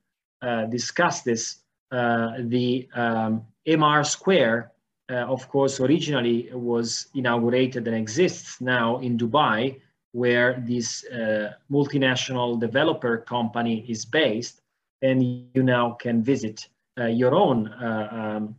discussed 0.70 1.24
this, 1.26 1.60
the 1.92 2.88
um, 2.96 3.46
Emaar 3.66 4.06
Square 4.06 4.72
of 5.10 5.48
course, 5.50 5.80
originally 5.80 6.50
was 6.54 7.08
inaugurated 7.14 7.88
and 7.88 7.96
exists 7.96 8.60
now 8.60 9.00
in 9.00 9.18
Dubai, 9.18 9.80
where 10.12 10.64
this 10.66 11.04
uh, 11.08 11.52
multinational 11.70 12.60
developer 12.60 13.18
company 13.18 13.86
is 13.88 14.06
based, 14.06 14.62
and 15.02 15.22
you 15.22 15.62
now 15.62 15.92
can 15.92 16.24
visit 16.24 16.68
uh, 16.98 17.08
your 17.08 17.36
own 17.36 17.68
uh, 17.68 18.38
um, 18.38 18.56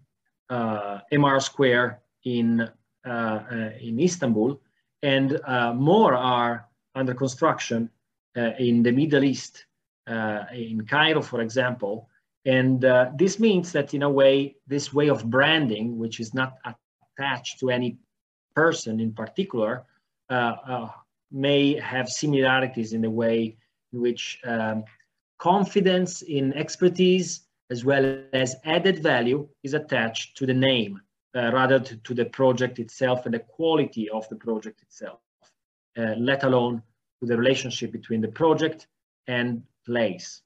uh, 0.51 1.01
Emaar 1.11 1.41
Square 1.41 2.01
in 2.25 2.69
uh, 3.07 3.71
in 3.81 3.99
Istanbul, 3.99 4.61
and 5.03 5.41
more 5.75 6.15
are 6.15 6.69
under 6.95 7.15
construction 7.15 7.89
in 8.59 8.83
the 8.83 8.93
Middle 8.93 9.25
East, 9.25 9.65
in 10.07 10.85
Cairo, 10.87 11.23
for 11.23 11.41
example. 11.41 12.09
And 12.47 12.81
this 13.19 13.39
means 13.39 13.73
that 13.73 13.93
in 13.93 14.03
a 14.03 14.11
way, 14.11 14.57
this 14.67 14.93
way 14.95 15.09
of 15.09 15.29
branding, 15.29 15.99
which 15.99 16.21
is 16.21 16.33
not 16.33 16.55
attached 16.65 17.59
to 17.61 17.71
any 17.71 17.99
person 18.55 19.01
in 19.01 19.13
particular, 19.13 19.85
may 21.33 21.75
have 21.81 22.09
similarities 22.09 22.93
in 22.93 23.03
the 23.03 23.11
way 23.11 23.57
in 23.93 24.01
which 24.01 24.39
um, 24.47 24.85
confidence 25.39 26.23
in 26.23 26.53
expertise 26.55 27.41
as 27.71 27.85
well 27.85 28.23
as 28.33 28.57
added 28.65 29.03
value 29.03 29.49
is 29.63 29.75
attached 29.75 30.37
to 30.37 30.47
the 30.47 30.55
name 30.55 31.01
uh, 31.35 31.51
rather 31.53 31.79
to, 31.81 31.97
to, 31.99 32.15
the 32.15 32.25
project 32.25 32.79
itself 32.79 33.27
and 33.27 33.35
the 33.35 33.41
quality 33.41 34.09
of 34.09 34.29
the 34.29 34.37
project 34.37 34.81
itself, 34.83 35.19
uh, 35.99 36.15
let 36.17 36.45
alone 36.45 36.83
to 37.21 37.27
the 37.27 37.37
relationship 37.37 37.91
between 37.93 38.21
the 38.21 38.29
project 38.29 38.87
and 39.27 39.63
place. 39.85 40.43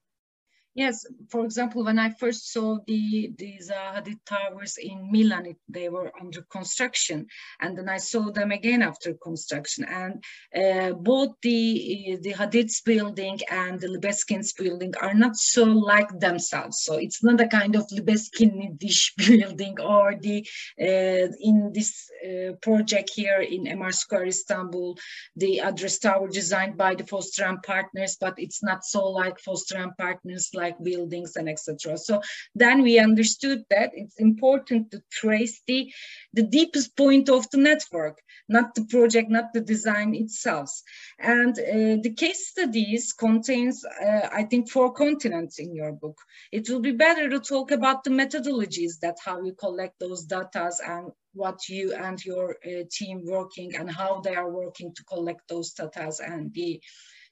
Yes, 0.75 1.05
for 1.31 1.45
example, 1.45 1.85
when 1.85 1.99
I 1.99 2.11
first 2.11 2.53
saw 2.53 2.79
the 2.87 3.33
these 3.37 3.73
uh, 3.73 4.01
towers 4.25 4.79
in 4.79 5.11
Milan, 5.11 5.47
it, 5.47 5.57
they 5.69 5.89
were 5.89 6.13
under 6.21 6.43
construction, 6.43 7.27
and 7.61 7.77
then 7.77 7.89
I 7.89 7.99
saw 7.99 8.31
them 8.31 8.53
again 8.53 8.81
after 8.81 9.15
construction. 9.15 9.85
And 9.85 10.23
uh, 10.55 10.93
both 10.95 11.31
the 11.43 12.19
the 12.23 12.35
Hadid's 12.35 12.83
building 12.83 13.41
and 13.51 13.81
the 13.81 13.89
Libeskind's 13.89 14.53
building 14.53 14.95
are 15.01 15.13
not 15.13 15.35
so 15.35 15.65
like 15.65 16.21
themselves. 16.21 16.83
So 16.83 16.95
it's 16.95 17.25
not 17.25 17.41
a 17.41 17.49
kind 17.49 17.75
of 17.75 17.91
Libeskin 17.91 18.79
dish 18.79 19.13
building 19.19 19.81
or 19.81 20.15
the 20.21 20.47
uh, 20.81 21.35
in 21.41 21.73
this 21.75 22.09
uh, 22.25 22.53
project 22.63 23.11
here 23.13 23.41
in 23.41 23.65
Emaar 23.65 23.93
Square, 23.93 24.27
Istanbul, 24.27 24.97
the 25.35 25.61
address 25.61 25.99
tower 25.99 26.29
designed 26.29 26.77
by 26.77 26.95
the 26.95 27.07
Foster 27.07 27.45
and 27.45 27.61
Partners, 27.65 28.17
but 28.21 28.35
it's 28.37 28.63
not 28.63 28.85
so 28.85 29.09
like 29.09 29.41
Foster 29.41 29.79
and 29.79 29.97
Partners 29.97 30.51
like 30.61 30.83
buildings 30.83 31.37
and 31.37 31.49
etc. 31.49 31.97
So 31.99 32.21
then 32.55 32.83
we 32.83 32.99
understood 32.99 33.65
that 33.71 33.91
it's 33.95 34.19
important 34.19 34.91
to 34.91 35.03
trace 35.11 35.63
the, 35.67 35.93
the 36.33 36.43
deepest 36.43 36.97
point 36.97 37.29
of 37.29 37.51
the 37.51 37.59
network, 37.59 38.21
not 38.49 38.75
the 38.75 38.85
project, 38.85 39.31
not 39.31 39.53
the 39.53 39.61
design 39.61 40.15
itself. 40.15 40.71
And 41.19 41.59
uh, 41.59 42.03
the 42.03 42.15
case 42.17 42.49
studies 42.49 43.13
contains, 43.13 43.85
uh, 43.85 44.29
I 44.33 44.45
think, 44.45 44.71
four 44.71 44.93
continents 44.93 45.59
in 45.59 45.75
your 45.75 45.93
book. 45.93 46.19
It 46.53 46.69
will 46.69 46.81
be 46.81 46.93
better 46.93 47.29
to 47.29 47.41
talk 47.41 47.71
about 47.71 48.05
the 48.05 48.11
methodologies 48.11 49.01
that 49.01 49.17
how 49.25 49.43
you 49.43 49.55
collect 49.55 49.99
those 49.99 50.25
data 50.25 50.71
and 50.87 51.11
what 51.33 51.69
you 51.69 51.95
and 51.95 52.23
your 52.25 52.57
uh, 52.67 52.85
team 52.91 53.23
working 53.25 53.77
and 53.77 53.91
how 53.91 54.21
they 54.21 54.35
are 54.35 54.51
working 54.51 54.93
to 54.95 55.05
collect 55.05 55.49
those 55.49 55.73
data 55.73 56.13
and 56.27 56.53
the 56.55 56.81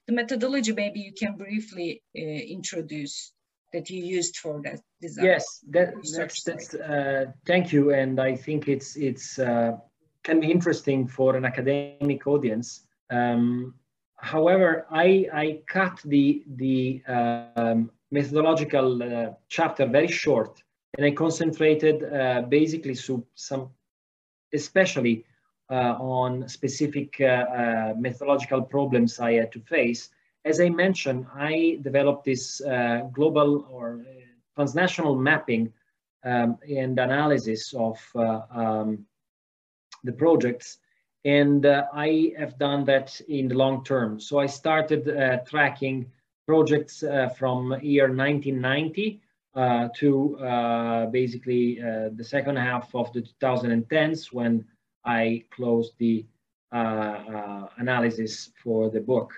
the 0.09 0.15
methodology 0.15 0.73
maybe 0.73 0.99
you 0.99 1.13
can 1.13 1.33
briefly 1.37 2.01
uh, 2.17 2.21
introduce 2.57 3.31
that 3.73 3.89
you 3.91 4.03
used 4.03 4.37
for 4.37 4.59
that 4.63 4.79
design. 4.99 5.25
Yes, 5.25 5.63
that, 5.69 5.93
that's, 6.17 6.43
that's 6.43 6.73
uh, 6.73 7.25
thank 7.45 7.71
you. 7.71 7.93
And 7.93 8.19
I 8.19 8.35
think 8.35 8.67
it's, 8.67 8.95
it's 8.95 9.37
uh, 9.37 9.73
can 10.23 10.39
be 10.39 10.49
interesting 10.49 11.07
for 11.07 11.35
an 11.35 11.45
academic 11.45 12.25
audience. 12.25 12.87
Um, 13.11 13.75
however, 14.17 14.87
I, 14.89 15.27
I 15.31 15.61
cut 15.67 16.01
the, 16.03 16.43
the 16.55 17.03
um, 17.07 17.91
methodological 18.09 19.03
uh, 19.03 19.33
chapter 19.47 19.85
very 19.85 20.07
short 20.07 20.63
and 20.97 21.05
I 21.05 21.11
concentrated 21.11 21.97
uh, 22.03 22.41
basically 22.49 22.95
so 22.95 23.27
some, 23.35 23.69
especially 24.55 25.25
on 25.75 26.47
specific 26.47 27.19
uh, 27.21 27.93
methodological 27.97 28.61
problems 28.61 29.19
I 29.19 29.33
had 29.33 29.51
to 29.51 29.59
face 29.59 30.09
as 30.45 30.61
I 30.61 30.69
mentioned, 30.69 31.27
I 31.35 31.79
developed 31.81 32.25
this 32.25 32.61
uh, 32.61 33.09
global 33.11 33.67
or 33.69 34.01
uh, 34.01 34.13
transnational 34.55 35.15
mapping 35.15 35.73
um, 36.23 36.57
and 36.67 36.97
analysis 36.97 37.73
of 37.73 37.99
uh, 38.15 38.41
um, 38.51 39.05
the 40.03 40.13
projects. 40.13 40.77
And 41.25 41.65
uh, 41.65 41.85
I 41.93 42.33
have 42.37 42.57
done 42.57 42.85
that 42.85 43.19
in 43.27 43.49
the 43.49 43.55
long 43.55 43.83
term. 43.83 44.19
So 44.19 44.39
I 44.39 44.45
started 44.45 45.09
uh, 45.09 45.37
tracking 45.45 46.09
projects 46.47 47.03
uh, 47.03 47.29
from 47.29 47.77
year 47.81 48.07
1990 48.07 49.21
to 49.95 51.09
basically 51.11 51.79
the 52.15 52.23
second 52.23 52.55
half 52.55 52.95
of 52.95 53.11
the 53.11 53.21
2010s 53.41 54.31
when 54.31 54.65
I 55.17 55.43
closed 55.55 55.93
the 55.97 56.25
analysis 56.71 58.51
for 58.63 58.89
the 58.89 59.01
book. 59.01 59.33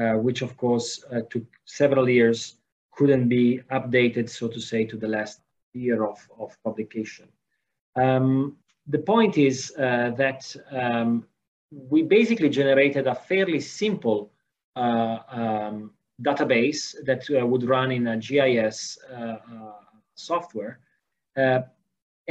Uh, 0.00 0.14
which 0.14 0.40
of 0.40 0.56
course 0.56 1.04
uh, 1.12 1.20
took 1.28 1.44
several 1.66 2.08
years, 2.08 2.56
couldn't 2.92 3.28
be 3.28 3.60
updated, 3.70 4.30
so 4.30 4.48
to 4.48 4.58
say, 4.58 4.82
to 4.82 4.96
the 4.96 5.06
last 5.06 5.40
year 5.74 6.04
of, 6.04 6.18
of 6.38 6.56
publication. 6.64 7.28
Um, 7.96 8.56
the 8.86 9.00
point 9.00 9.36
is 9.36 9.74
uh, 9.76 10.12
that 10.16 10.56
um, 10.70 11.26
we 11.70 12.02
basically 12.02 12.48
generated 12.48 13.08
a 13.08 13.14
fairly 13.14 13.60
simple 13.60 14.32
uh, 14.74 15.18
um, 15.28 15.90
database 16.22 16.94
that 17.04 17.28
uh, 17.28 17.44
would 17.46 17.64
run 17.64 17.92
in 17.92 18.06
a 18.06 18.16
GIS 18.16 18.96
uh, 19.14 19.36
software, 20.14 20.80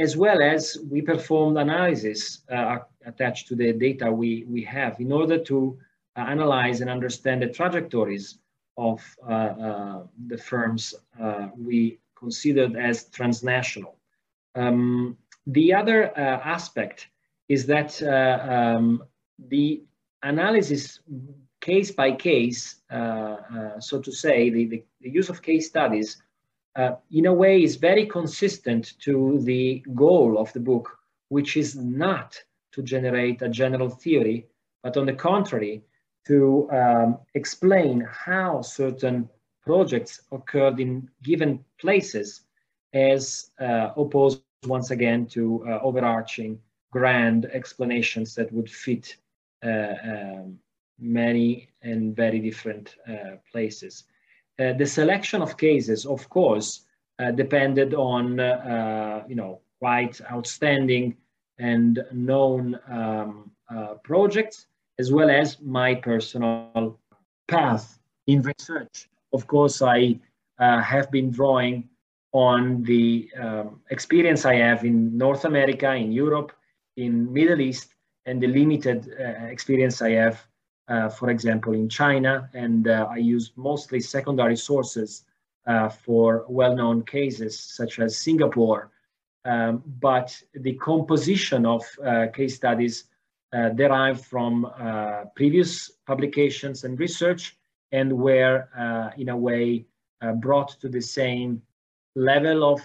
as 0.00 0.16
well 0.16 0.42
as 0.42 0.78
we 0.90 1.00
performed 1.02 1.58
analysis 1.58 2.42
attached 3.06 3.46
to 3.48 3.54
the 3.54 3.72
data 3.72 4.10
we, 4.10 4.44
we 4.48 4.62
have 4.62 4.98
in 4.98 5.12
order 5.12 5.38
to 5.38 5.78
uh, 6.16 6.20
analyze 6.22 6.80
and 6.80 6.90
understand 6.90 7.42
the 7.42 7.48
trajectories 7.48 8.38
of 8.76 9.00
uh, 9.28 9.32
uh, 9.32 10.02
the 10.26 10.36
firms 10.36 10.94
we 11.56 11.98
considered 12.16 12.76
as 12.76 13.04
transnational. 13.10 13.96
Um, 14.54 15.16
the 15.46 15.72
other 15.72 16.16
aspect 16.18 17.08
is 17.48 17.66
that 17.66 18.02
um, 18.02 19.04
the 19.48 19.82
analysis 20.22 21.00
case 21.60 21.90
by 21.90 22.12
case, 22.12 22.76
uh, 22.90 22.94
uh, 22.94 23.80
so 23.80 24.00
to 24.00 24.12
say, 24.12 24.50
the, 24.50 24.66
the, 24.66 24.84
the, 25.00 25.10
use 25.10 25.28
of 25.28 25.42
case 25.42 25.68
studies, 25.68 26.22
uh, 26.76 26.92
in 27.10 27.26
a 27.26 27.32
way 27.32 27.62
is 27.62 27.76
very 27.76 28.06
consistent 28.06 28.94
to 29.00 29.40
the 29.42 29.82
goal 29.94 30.38
of 30.38 30.52
the 30.52 30.60
book, 30.60 30.98
which 31.28 31.56
is 31.56 31.76
not 31.76 32.40
to 32.72 32.82
generate 32.82 33.42
a 33.42 33.48
general 33.48 33.88
theory, 33.88 34.46
but 34.82 34.96
on 34.96 35.06
the 35.06 35.12
contrary, 35.12 35.82
to 36.26 36.70
um, 36.70 37.18
explain 37.34 38.06
how 38.08 38.62
certain 38.62 39.28
projects 39.62 40.22
occurred 40.32 40.78
in 40.80 41.08
given 41.22 41.64
places 41.80 42.42
as 42.92 43.50
uh, 43.60 43.90
opposed 43.96 44.42
once 44.66 44.90
again 44.90 45.26
to 45.26 45.64
uh, 45.66 45.78
overarching 45.82 46.58
grand 46.92 47.46
explanations 47.46 48.34
that 48.34 48.52
would 48.52 48.70
fit 48.70 49.16
uh, 49.64 49.94
um, 50.04 50.58
many 50.98 51.68
and 51.82 52.14
very 52.14 52.38
different 52.38 52.96
uh, 53.08 53.36
places. 53.50 54.04
Uh, 54.60 54.74
the 54.74 54.86
selection 54.86 55.40
of 55.40 55.56
cases, 55.56 56.04
of 56.04 56.28
course, 56.28 56.84
uh, 57.18 57.30
depended 57.30 57.94
on, 57.94 58.38
you 59.28 59.34
know, 59.34 59.60
quite 59.78 60.20
outstanding 60.30 61.16
and 61.58 62.04
known 62.12 62.78
um, 62.90 63.50
projects 64.04 64.66
as 64.98 65.10
well 65.10 65.30
as 65.30 65.60
my 65.62 65.94
personal 65.94 66.98
path 67.48 67.98
in 68.26 68.42
research. 68.42 69.08
Of 69.32 69.46
course, 69.46 69.80
I 69.80 70.20
uh, 70.58 70.82
have 70.82 71.10
been 71.10 71.30
drawing 71.30 71.88
on 72.32 72.82
the 72.82 73.30
um, 73.42 73.80
experience 73.90 74.44
I 74.44 74.56
have 74.56 74.84
in 74.84 75.16
North 75.16 75.44
America, 75.44 75.90
in 75.94 76.12
Europe, 76.12 76.52
in 76.96 77.32
Middle 77.32 77.60
East, 77.60 77.94
and 78.26 78.40
the 78.42 78.46
limited 78.46 79.00
uh, 79.18 79.46
experience 79.46 80.02
I 80.02 80.10
have, 80.10 80.34
uh, 80.34 80.49
for 81.18 81.30
example, 81.30 81.72
in 81.72 81.88
China. 81.88 82.48
And 82.54 82.88
uh, 82.88 83.08
I 83.10 83.16
use 83.16 83.52
mostly 83.56 84.00
secondary 84.00 84.56
sources 84.56 85.24
uh, 85.66 85.88
for 85.88 86.44
well-known 86.48 87.04
cases 87.04 87.58
such 87.58 87.98
as 88.00 88.16
Singapore. 88.16 88.90
Um, 89.44 89.82
but 90.00 90.36
the 90.54 90.74
composition 90.74 91.64
of 91.64 91.84
uh, 92.04 92.26
case 92.34 92.56
studies 92.56 93.04
uh, 93.52 93.70
derived 93.70 94.24
from 94.24 94.64
uh, 94.64 95.24
previous 95.34 95.90
publications 96.06 96.84
and 96.84 96.98
research 96.98 97.56
and 97.92 98.12
were 98.12 98.68
uh, 98.78 99.10
in 99.16 99.28
a 99.30 99.36
way 99.36 99.86
brought 100.36 100.78
to 100.80 100.88
the 100.88 101.00
same 101.00 101.62
level 102.14 102.62
of 102.62 102.80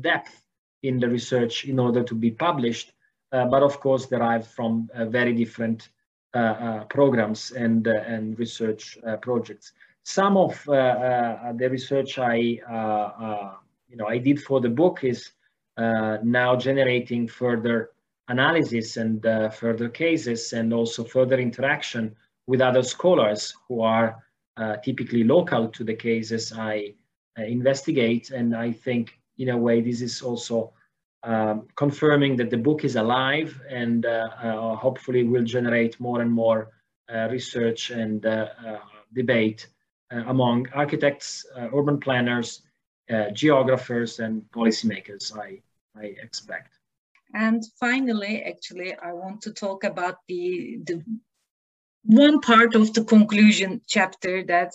depth 0.00 0.46
in 0.82 0.98
the 0.98 1.08
research 1.08 1.66
in 1.66 1.78
order 1.78 2.02
to 2.02 2.14
be 2.14 2.30
published, 2.30 2.92
but 3.30 3.62
of 3.62 3.78
course 3.80 4.06
derived 4.06 4.46
from 4.46 4.88
very 5.08 5.34
different 5.34 5.90
programs 6.32 7.50
and, 7.52 7.86
and 7.86 8.38
research 8.38 8.98
projects. 9.20 9.72
Some 10.02 10.36
of 10.36 10.62
the 10.64 11.68
research 11.70 12.18
I 12.18 12.34
you 13.90 13.96
know 13.96 14.06
I 14.06 14.18
did 14.18 14.40
for 14.40 14.60
the 14.60 14.68
book 14.68 15.04
is 15.04 15.32
uh, 15.76 16.18
now 16.22 16.56
generating 16.56 17.26
further 17.26 17.90
analysis 18.28 18.96
and 18.96 19.24
uh, 19.24 19.48
further 19.48 19.88
cases 19.88 20.52
and 20.52 20.72
also 20.72 21.02
further 21.02 21.38
interaction 21.38 22.14
with 22.46 22.60
other 22.60 22.82
scholars 22.82 23.54
who 23.66 23.80
are 23.80 24.22
uh, 24.56 24.76
typically 24.76 25.24
local 25.24 25.68
to 25.68 25.82
the 25.82 25.94
cases 25.94 26.52
I 26.52 26.94
uh, 27.38 27.44
investigate. 27.44 28.30
And 28.30 28.54
I 28.54 28.72
think, 28.72 29.18
in 29.38 29.48
a 29.48 29.56
way, 29.56 29.80
this 29.80 30.02
is 30.02 30.20
also 30.20 30.72
um, 31.22 31.68
confirming 31.76 32.36
that 32.36 32.50
the 32.50 32.56
book 32.56 32.84
is 32.84 32.96
alive 32.96 33.60
and 33.68 34.06
uh, 34.06 34.28
uh, 34.42 34.76
hopefully 34.76 35.24
will 35.24 35.44
generate 35.44 36.00
more 36.00 36.22
and 36.22 36.32
more 36.32 36.70
uh, 37.12 37.28
research 37.30 37.90
and 37.90 38.26
debate 39.12 39.66
among 40.10 40.66
architects, 40.72 41.44
urban 41.56 41.98
planners, 42.00 42.62
geographers, 43.32 44.20
and 44.20 44.42
policymakers, 44.52 45.36
I, 45.36 45.60
I 45.96 46.14
expect. 46.22 46.78
And 47.34 47.64
finally, 47.78 48.42
actually, 48.42 48.94
I 48.96 49.12
want 49.12 49.40
to 49.42 49.52
talk 49.52 49.84
about 49.84 50.16
the, 50.26 50.78
the 50.84 51.02
one 52.02 52.40
part 52.40 52.74
of 52.74 52.92
the 52.94 53.04
conclusion 53.04 53.80
chapter 53.86 54.42
that 54.44 54.72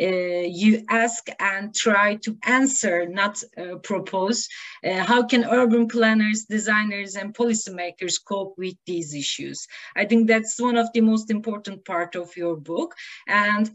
uh, 0.00 0.46
you 0.46 0.84
ask 0.88 1.26
and 1.40 1.74
try 1.74 2.16
to 2.16 2.36
answer, 2.44 3.06
not 3.08 3.42
uh, 3.56 3.76
propose. 3.82 4.48
Uh, 4.84 5.04
how 5.04 5.24
can 5.24 5.44
urban 5.44 5.88
planners, 5.88 6.44
designers, 6.44 7.16
and 7.16 7.34
policymakers 7.34 8.14
cope 8.24 8.54
with 8.56 8.76
these 8.86 9.14
issues? 9.14 9.66
I 9.96 10.04
think 10.04 10.28
that's 10.28 10.60
one 10.60 10.76
of 10.76 10.88
the 10.92 11.00
most 11.00 11.30
important 11.30 11.84
part 11.84 12.14
of 12.14 12.36
your 12.36 12.56
book. 12.56 12.94
And 13.26 13.70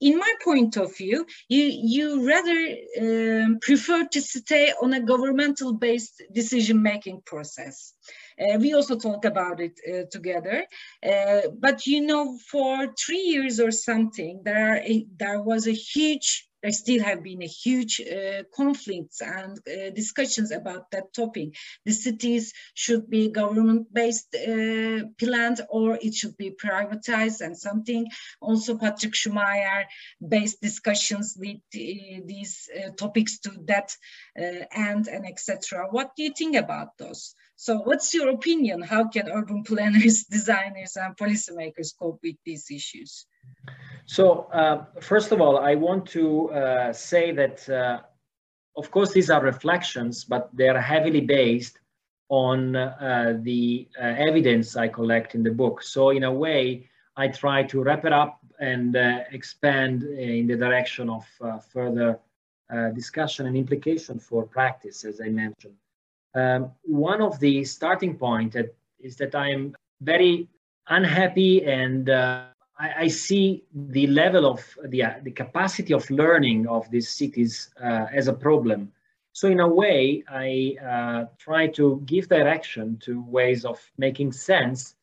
in 0.00 0.18
my 0.18 0.32
point 0.44 0.76
of 0.76 0.96
view, 0.96 1.26
you, 1.48 1.64
you 1.64 2.26
rather 2.26 2.76
um, 3.00 3.58
prefer 3.60 4.06
to 4.06 4.20
stay 4.20 4.72
on 4.82 4.94
a 4.94 5.00
governmental 5.00 5.72
based 5.72 6.22
decision 6.32 6.82
making 6.82 7.22
process. 7.24 7.94
Uh, 8.38 8.58
we 8.58 8.74
also 8.74 8.96
talk 8.96 9.24
about 9.24 9.60
it 9.60 9.78
uh, 9.88 10.04
together. 10.10 10.64
Uh, 11.02 11.42
but 11.58 11.86
you 11.86 12.00
know, 12.00 12.38
for 12.50 12.94
three 12.98 13.22
years 13.22 13.60
or 13.60 13.70
something, 13.70 14.42
there, 14.44 14.72
are 14.72 14.76
a, 14.76 15.06
there 15.16 15.42
was 15.42 15.66
a 15.66 15.72
huge 15.72 16.48
there 16.62 16.72
still 16.72 17.04
have 17.04 17.22
been 17.22 17.42
a 17.42 17.46
huge 17.46 18.00
uh, 18.00 18.42
conflicts 18.52 19.20
and 19.20 19.58
uh, 19.68 19.90
discussions 19.90 20.50
about 20.50 20.90
that 20.90 21.12
topic. 21.12 21.50
The 21.84 21.92
cities 21.92 22.52
should 22.74 23.08
be 23.08 23.30
government-based 23.30 24.34
uh, 24.34 25.06
planned 25.18 25.60
or 25.68 25.98
it 26.00 26.14
should 26.14 26.36
be 26.36 26.50
privatized 26.50 27.40
and 27.40 27.56
something. 27.56 28.08
Also 28.40 28.76
Patrick 28.78 29.14
Schumacher 29.14 29.84
based 30.26 30.60
discussions 30.60 31.36
with 31.38 31.58
these 31.70 32.68
topics 32.96 33.38
to 33.40 33.50
that 33.66 33.94
end 34.36 35.08
and 35.08 35.26
etc. 35.26 35.86
What 35.90 36.16
do 36.16 36.24
you 36.24 36.32
think 36.36 36.56
about 36.56 36.96
those? 36.98 37.34
So 37.56 37.78
what's 37.78 38.12
your 38.12 38.28
opinion? 38.28 38.82
How 38.82 39.08
can 39.08 39.30
urban 39.30 39.64
planners, 39.64 40.24
designers 40.30 40.96
and 40.96 41.16
policymakers 41.16 41.98
cope 41.98 42.20
with 42.22 42.36
these 42.44 42.70
issues? 42.70 43.26
So 44.04 44.48
uh, 44.52 44.84
first 45.00 45.32
of 45.32 45.40
all, 45.40 45.58
I 45.58 45.74
want 45.74 46.06
to 46.10 46.50
uh, 46.50 46.92
say 46.92 47.32
that, 47.32 47.68
uh, 47.68 48.00
of 48.76 48.90
course, 48.90 49.12
these 49.12 49.30
are 49.30 49.42
reflections, 49.42 50.24
but 50.24 50.50
they 50.54 50.68
are 50.68 50.78
heavily 50.78 51.22
based 51.22 51.78
on 52.28 52.76
uh, 52.76 53.38
the 53.42 53.88
uh, 53.98 54.02
evidence 54.28 54.76
I 54.76 54.88
collect 54.88 55.34
in 55.34 55.42
the 55.42 55.50
book. 55.50 55.82
So 55.82 56.10
in 56.10 56.24
a 56.24 56.32
way, 56.32 56.88
I 57.16 57.28
try 57.28 57.62
to 57.64 57.82
wrap 57.82 58.04
it 58.04 58.12
up 58.12 58.38
and 58.60 58.96
uh, 58.96 59.20
expand 59.32 60.02
in 60.02 60.46
the 60.46 60.56
direction 60.56 61.08
of 61.08 61.24
further 61.72 62.18
discussion 62.94 63.46
and 63.46 63.56
implication 63.56 64.18
for 64.18 64.44
practice, 64.44 65.04
as 65.04 65.20
I 65.20 65.28
mentioned. 65.28 65.76
Um, 66.36 66.72
one 66.82 67.22
of 67.22 67.40
the 67.40 67.64
starting 67.64 68.16
point 68.16 68.56
is 69.00 69.16
that 69.16 69.34
I 69.34 69.50
am 69.50 69.74
very 70.02 70.48
unhappy 70.86 71.64
and 71.64 72.10
I, 72.10 72.50
I, 72.78 73.08
see 73.08 73.64
the 73.74 74.06
level 74.08 74.44
of 74.44 74.62
the, 74.84 75.02
uh, 75.02 75.14
the 75.22 75.30
capacity 75.30 75.94
of 75.94 76.08
learning 76.10 76.66
of 76.66 76.90
these 76.90 77.08
cities 77.08 77.70
uh, 77.82 78.06
as 78.12 78.28
a 78.28 78.34
problem. 78.34 78.92
So 79.32 79.48
in 79.48 79.60
a 79.60 79.68
way, 79.68 80.24
I 80.28 80.76
uh, 80.84 81.24
try 81.38 81.68
to 81.68 82.02
give 82.04 82.28
direction 82.28 82.98
to 83.04 83.22
ways 83.22 83.64
of 83.64 83.80
making 83.96 84.32
sense, 84.32 84.94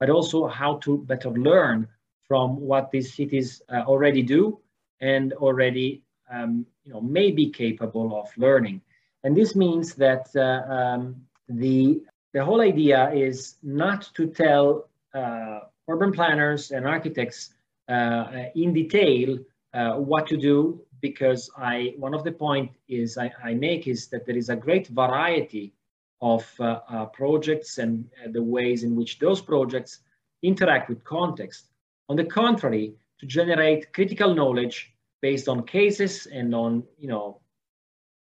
but 0.00 0.10
also 0.10 0.48
how 0.48 0.78
to 0.78 0.98
better 0.98 1.30
learn 1.30 1.86
from 2.26 2.60
what 2.60 2.90
these 2.90 3.14
cities 3.14 3.62
uh, 3.68 3.82
already 3.86 4.22
do 4.22 4.58
and 5.00 5.32
already 5.34 6.02
um, 6.32 6.66
you 6.84 6.92
know, 6.92 7.00
may 7.00 7.30
be 7.30 7.50
capable 7.50 8.20
of 8.20 8.28
learning. 8.36 8.80
And 9.24 9.36
this 9.36 9.54
means 9.54 9.94
that 9.94 10.28
uh, 10.34 10.72
um, 10.72 11.16
the, 11.48 12.02
the 12.32 12.44
whole 12.44 12.60
idea 12.60 13.10
is 13.12 13.56
not 13.62 14.10
to 14.14 14.26
tell 14.26 14.88
uh, 15.14 15.60
urban 15.88 16.12
planners 16.12 16.70
and 16.70 16.86
architects 16.86 17.54
uh, 17.88 18.44
in 18.54 18.72
detail 18.72 19.38
uh, 19.74 19.94
what 19.94 20.26
to 20.28 20.36
do 20.36 20.80
because 21.00 21.50
I 21.56 21.94
one 21.96 22.14
of 22.14 22.24
the 22.24 22.32
point 22.32 22.70
is 22.88 23.16
I, 23.16 23.32
I, 23.42 23.54
make 23.54 23.86
is 23.88 24.08
that 24.08 24.26
there 24.26 24.36
is 24.36 24.48
a 24.48 24.56
great 24.56 24.88
variety 24.88 25.72
of 26.20 26.44
uh, 26.60 26.80
uh, 26.88 27.06
projects 27.06 27.78
and 27.78 28.04
uh, 28.22 28.30
the 28.30 28.42
ways 28.42 28.84
in 28.84 28.94
which 28.94 29.18
those 29.18 29.40
projects 29.40 30.00
interact 30.42 30.88
with 30.88 31.02
context. 31.04 31.70
On 32.08 32.16
the 32.16 32.24
contrary, 32.24 32.94
to 33.18 33.26
generate 33.26 33.92
critical 33.92 34.34
knowledge 34.34 34.92
based 35.22 35.48
on 35.48 35.64
cases 35.64 36.26
and 36.26 36.54
on 36.54 36.82
you 36.98 37.08
know 37.08 37.40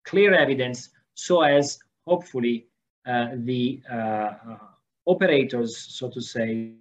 clear 0.03 0.33
evidence, 0.33 0.89
so 1.13 1.41
as 1.41 1.79
hopefully 2.07 2.67
uh, 3.05 3.29
the 3.35 3.81
operators, 5.05 5.77
so 5.77 6.09
to 6.09 6.21
say, 6.21 6.71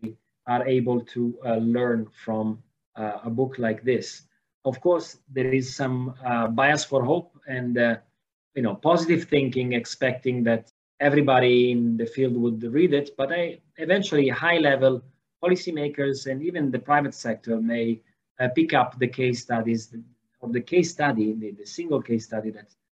are 0.46 0.66
able 0.66 1.00
to 1.00 1.38
uh, 1.46 1.56
learn 1.56 2.06
from 2.24 2.62
uh, 2.96 3.18
a 3.24 3.30
book 3.30 3.56
like 3.58 3.82
this. 3.82 4.22
Of 4.64 4.80
course, 4.80 5.18
there 5.32 5.52
is 5.52 5.74
some 5.74 6.14
uh, 6.24 6.48
bias 6.48 6.84
for 6.84 7.04
hope 7.04 7.38
and 7.46 7.76
you 8.54 8.62
know 8.62 8.74
positive 8.74 9.24
thinking, 9.24 9.72
expecting 9.72 10.44
that 10.44 10.72
everybody 11.00 11.70
in 11.70 11.96
the 11.96 12.06
field 12.06 12.36
would 12.36 12.62
read 12.62 12.92
it. 12.92 13.16
But 13.16 13.32
I, 13.32 13.60
eventually, 13.78 14.28
high-level 14.28 15.02
policymakers 15.42 16.26
and 16.30 16.42
even 16.42 16.70
the 16.70 16.78
private 16.78 17.14
sector 17.14 17.58
may 17.60 18.00
pick 18.54 18.74
up 18.74 18.98
the 18.98 19.08
case 19.08 19.40
studies 19.40 19.94
or 20.40 20.50
the 20.50 20.60
case 20.60 20.90
study, 20.90 21.32
the, 21.32 21.52
the 21.52 21.66
single 21.66 22.02
case 22.02 22.26
study 22.26 22.50
that 22.50 22.66
uh, 22.66 22.89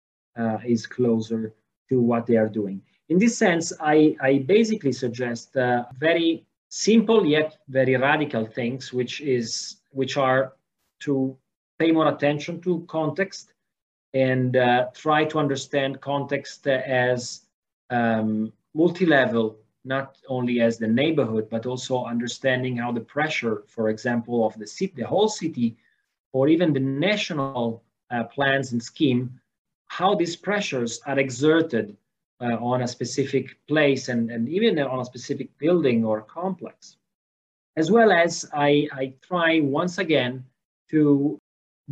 is 0.65 0.87
closer 0.87 1.55
to 1.89 2.01
what 2.01 2.27
they 2.27 2.37
are 2.37 2.49
doing. 2.49 2.83
In 3.09 3.19
this 3.19 3.39
sense, 3.39 3.73
I, 3.81 4.17
I 4.21 4.39
basically 4.39 4.93
suggest 4.93 5.57
uh, 5.57 5.85
very 5.99 6.45
simple 6.69 7.25
yet 7.25 7.59
very 7.69 7.97
radical 7.97 8.45
things, 8.45 8.93
which 8.93 9.21
is 9.21 9.77
which 9.91 10.17
are 10.17 10.53
to 11.01 11.37
pay 11.79 11.93
more 11.93 12.09
attention 12.09 12.61
to 12.63 12.85
context 12.89 13.53
and 14.15 14.57
uh, 14.57 14.87
try 14.95 15.25
to 15.25 15.39
understand 15.39 16.01
context 16.01 16.67
as 16.67 17.43
um, 17.91 18.53
multi-level, 18.75 19.57
not 19.85 20.17
only 20.29 20.61
as 20.61 20.79
the 20.79 20.87
neighborhood, 20.87 21.49
but 21.51 21.67
also 21.67 22.05
understanding 22.05 22.77
how 22.77 22.91
the 22.93 23.01
pressure, 23.01 23.63
for 23.69 23.89
example, 23.89 24.47
of 24.47 24.59
the 24.59 24.67
city, 24.67 24.93
the 24.97 25.07
whole 25.07 25.29
city, 25.29 25.77
or 26.33 26.49
even 26.49 26.73
the 26.73 26.81
national 26.81 27.83
uh, 28.11 28.25
plans 28.25 28.73
and 28.73 28.83
scheme, 28.83 29.39
how 29.89 30.15
these 30.15 30.37
pressures 30.37 31.01
are 31.07 31.19
exerted 31.19 31.97
uh, 32.41 32.57
on 32.61 32.83
a 32.83 32.89
specific 32.89 33.57
place 33.67 34.09
and, 34.09 34.31
and 34.31 34.49
even 34.49 34.79
on 34.79 35.01
a 35.01 35.05
specific 35.05 35.57
building 35.59 36.05
or 36.05 36.23
complex. 36.23 36.97
As 37.77 37.91
well 37.91 38.13
as 38.13 38.49
I, 38.53 38.89
I 38.93 39.15
try 39.23 39.61
once 39.61 39.99
again 39.99 40.45
to 40.91 41.39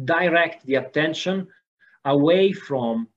direct 0.05 0.67
the 0.67 0.77
attention 0.77 1.49
away 2.05 2.53
from 2.53 3.09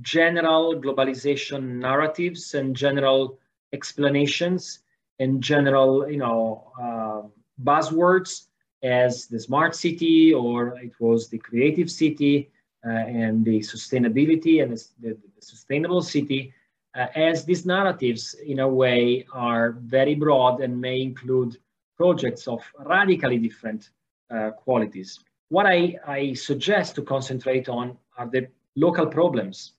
general 0.00 0.80
globalization 0.80 1.78
narratives 1.78 2.54
and 2.54 2.74
general 2.74 3.38
explanations 3.72 4.80
and 5.18 5.42
general 5.42 6.10
you 6.10 6.16
know 6.16 6.72
uh, 6.80 7.22
buzzwords 7.62 8.46
as 8.82 9.26
the 9.26 9.38
smart 9.38 9.74
city 9.74 10.32
or 10.32 10.78
it 10.78 10.92
was 10.98 11.28
the 11.28 11.38
creative 11.38 11.90
city 11.90 12.50
and 12.88 13.44
the 13.44 13.60
sustainability 13.60 14.62
and 14.62 14.72
the, 14.72 14.84
the 15.00 15.16
sustainable 15.40 16.02
city, 16.02 16.52
uh, 16.94 17.06
as 17.14 17.44
these 17.44 17.66
narratives, 17.66 18.34
in 18.46 18.60
a 18.60 18.68
way, 18.68 19.26
are 19.32 19.72
very 19.80 20.14
broad 20.14 20.60
and 20.60 20.80
may 20.80 21.00
include 21.00 21.56
projects 21.96 22.46
of 22.46 22.60
radically 22.80 23.38
different 23.38 23.90
uh, 24.30 24.50
qualities. 24.50 25.20
What 25.48 25.66
I, 25.66 25.96
I 26.06 26.34
suggest 26.34 26.94
to 26.96 27.02
concentrate 27.02 27.68
on 27.68 27.96
are 28.18 28.28
the 28.28 28.48
local 28.76 29.06
problems. 29.06 29.72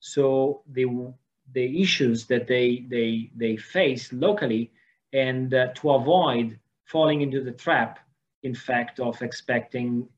So 0.00 0.62
the, 0.72 1.12
the 1.52 1.82
issues 1.82 2.26
that 2.26 2.46
they, 2.46 2.86
they, 2.88 3.30
they 3.36 3.56
face 3.56 4.12
locally 4.12 4.72
and 5.12 5.52
uh, 5.54 5.68
to 5.74 5.90
avoid 5.90 6.58
falling 6.86 7.20
into 7.20 7.42
the 7.42 7.52
trap, 7.52 7.98
in 8.42 8.54
fact, 8.54 9.00
of 9.00 9.20
expecting 9.22 10.08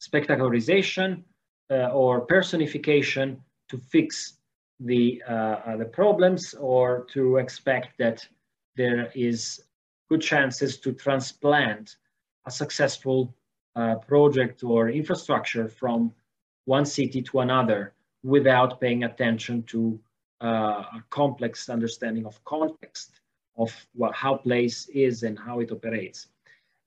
spectacularization 0.00 1.18
uh, 1.18 1.22
or 1.70 2.22
personification 2.22 3.42
to 3.68 3.78
fix 3.78 4.38
the 4.80 5.22
uh, 5.28 5.32
uh, 5.32 5.76
the 5.76 5.84
problems 5.84 6.54
or 6.54 7.04
to 7.12 7.36
expect 7.38 7.98
that 7.98 8.26
there 8.76 9.10
is 9.14 9.60
good 10.08 10.20
chances 10.20 10.78
to 10.78 10.92
transplant 10.92 11.96
a 12.46 12.50
successful 12.50 13.34
uh, 13.76 13.96
project 13.96 14.62
or 14.62 14.88
infrastructure 14.88 15.68
from 15.68 16.12
one 16.64 16.86
city 16.86 17.20
to 17.20 17.40
another 17.40 17.92
without 18.22 18.80
paying 18.80 19.04
attention 19.04 19.62
to 19.64 19.98
uh, 20.42 20.84
a 20.98 21.04
complex 21.10 21.68
understanding 21.68 22.24
of 22.24 22.42
context 22.44 23.20
of 23.56 23.74
what, 23.94 24.14
how 24.14 24.36
place 24.36 24.88
is 24.88 25.24
and 25.24 25.38
how 25.38 25.58
it 25.58 25.72
operates. 25.72 26.28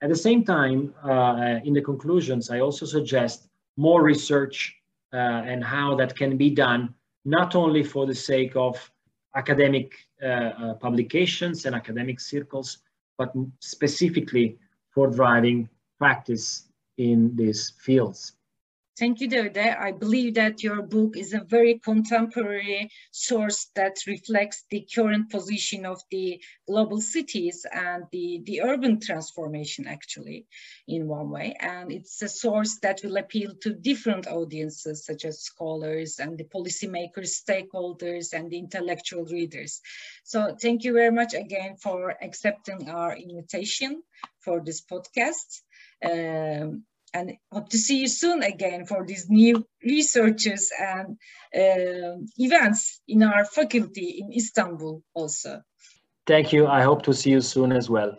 At 0.02 0.10
the 0.10 0.16
same 0.16 0.44
time, 0.44 0.94
uh, 1.04 1.60
in 1.64 1.74
the 1.74 1.82
conclusions, 1.82 2.50
I 2.50 2.60
also 2.60 2.86
suggest 2.86 3.50
more 3.78 4.04
research 4.04 4.76
uh, 5.14 5.18
and 5.46 5.64
how 5.64 5.96
that 5.96 6.16
can 6.16 6.38
be 6.38 6.50
done, 6.50 6.94
not 7.26 7.56
only 7.56 7.84
for 7.84 8.06
the 8.06 8.16
sake 8.16 8.56
of 8.56 8.92
academic 9.36 9.94
uh, 10.22 10.26
uh, 10.26 10.74
publications 10.76 11.66
and 11.66 11.76
academic 11.76 12.20
circles, 12.20 12.80
but 13.18 13.34
specifically 13.60 14.58
for 14.90 15.08
driving 15.08 15.70
practice 15.98 16.68
in 16.98 17.36
these 17.36 17.74
fields. 17.80 18.34
Thank 19.00 19.22
you, 19.22 19.28
David. 19.30 19.58
I 19.58 19.94
believe 19.94 20.36
that 20.36 20.62
your 20.62 20.82
book 20.84 21.18
is 21.18 21.34
a 21.34 21.44
very 21.44 21.80
contemporary 21.80 22.90
source 23.12 23.68
that 23.76 23.96
reflects 24.06 24.66
the 24.70 24.86
current 24.94 25.32
position 25.32 25.86
of 25.86 26.02
the 26.12 26.42
global 26.68 27.02
cities 27.02 27.66
and 27.72 28.04
the, 28.12 28.42
the 28.46 28.62
urban 28.62 29.00
transformation, 29.00 29.88
actually, 29.88 30.46
in 30.88 31.08
one 31.08 31.30
way. 31.30 31.56
And 31.60 31.92
it's 31.92 32.22
a 32.22 32.30
source 32.30 32.80
that 32.82 33.00
will 33.04 33.18
appeal 33.18 33.54
to 33.62 33.74
different 33.74 34.28
audiences, 34.28 35.06
such 35.06 35.26
as 35.26 35.42
scholars 35.42 36.20
and 36.20 36.38
the 36.38 36.44
policymakers, 36.44 37.32
stakeholders, 37.44 38.34
and 38.34 38.52
the 38.52 38.60
intellectual 38.60 39.24
readers. 39.26 39.82
So 40.26 40.56
thank 40.62 40.84
you 40.84 40.94
very 40.94 41.12
much 41.12 41.34
again 41.34 41.78
for 41.78 42.16
accepting 42.22 42.90
our 42.90 43.16
invitation 43.16 44.04
for 44.42 44.62
this 44.64 44.82
podcast. 44.82 45.62
Um, 46.04 46.84
and 47.14 47.34
hope 47.52 47.70
to 47.70 47.78
see 47.78 48.00
you 48.00 48.08
soon 48.08 48.44
again 48.44 48.86
for 48.86 49.06
these 49.06 49.30
new 49.30 49.66
researches 49.84 50.72
and 50.80 51.18
uh, 51.56 52.18
events 52.38 53.02
in 53.08 53.24
our 53.24 53.46
faculty 53.46 54.22
in 54.22 54.32
Istanbul 54.34 55.04
also. 55.14 55.62
Thank 56.28 56.54
you. 56.54 56.68
I 56.68 56.82
hope 56.82 57.04
to 57.04 57.14
see 57.14 57.32
you 57.32 57.42
soon 57.42 57.72
as 57.72 57.90
well. 57.90 58.18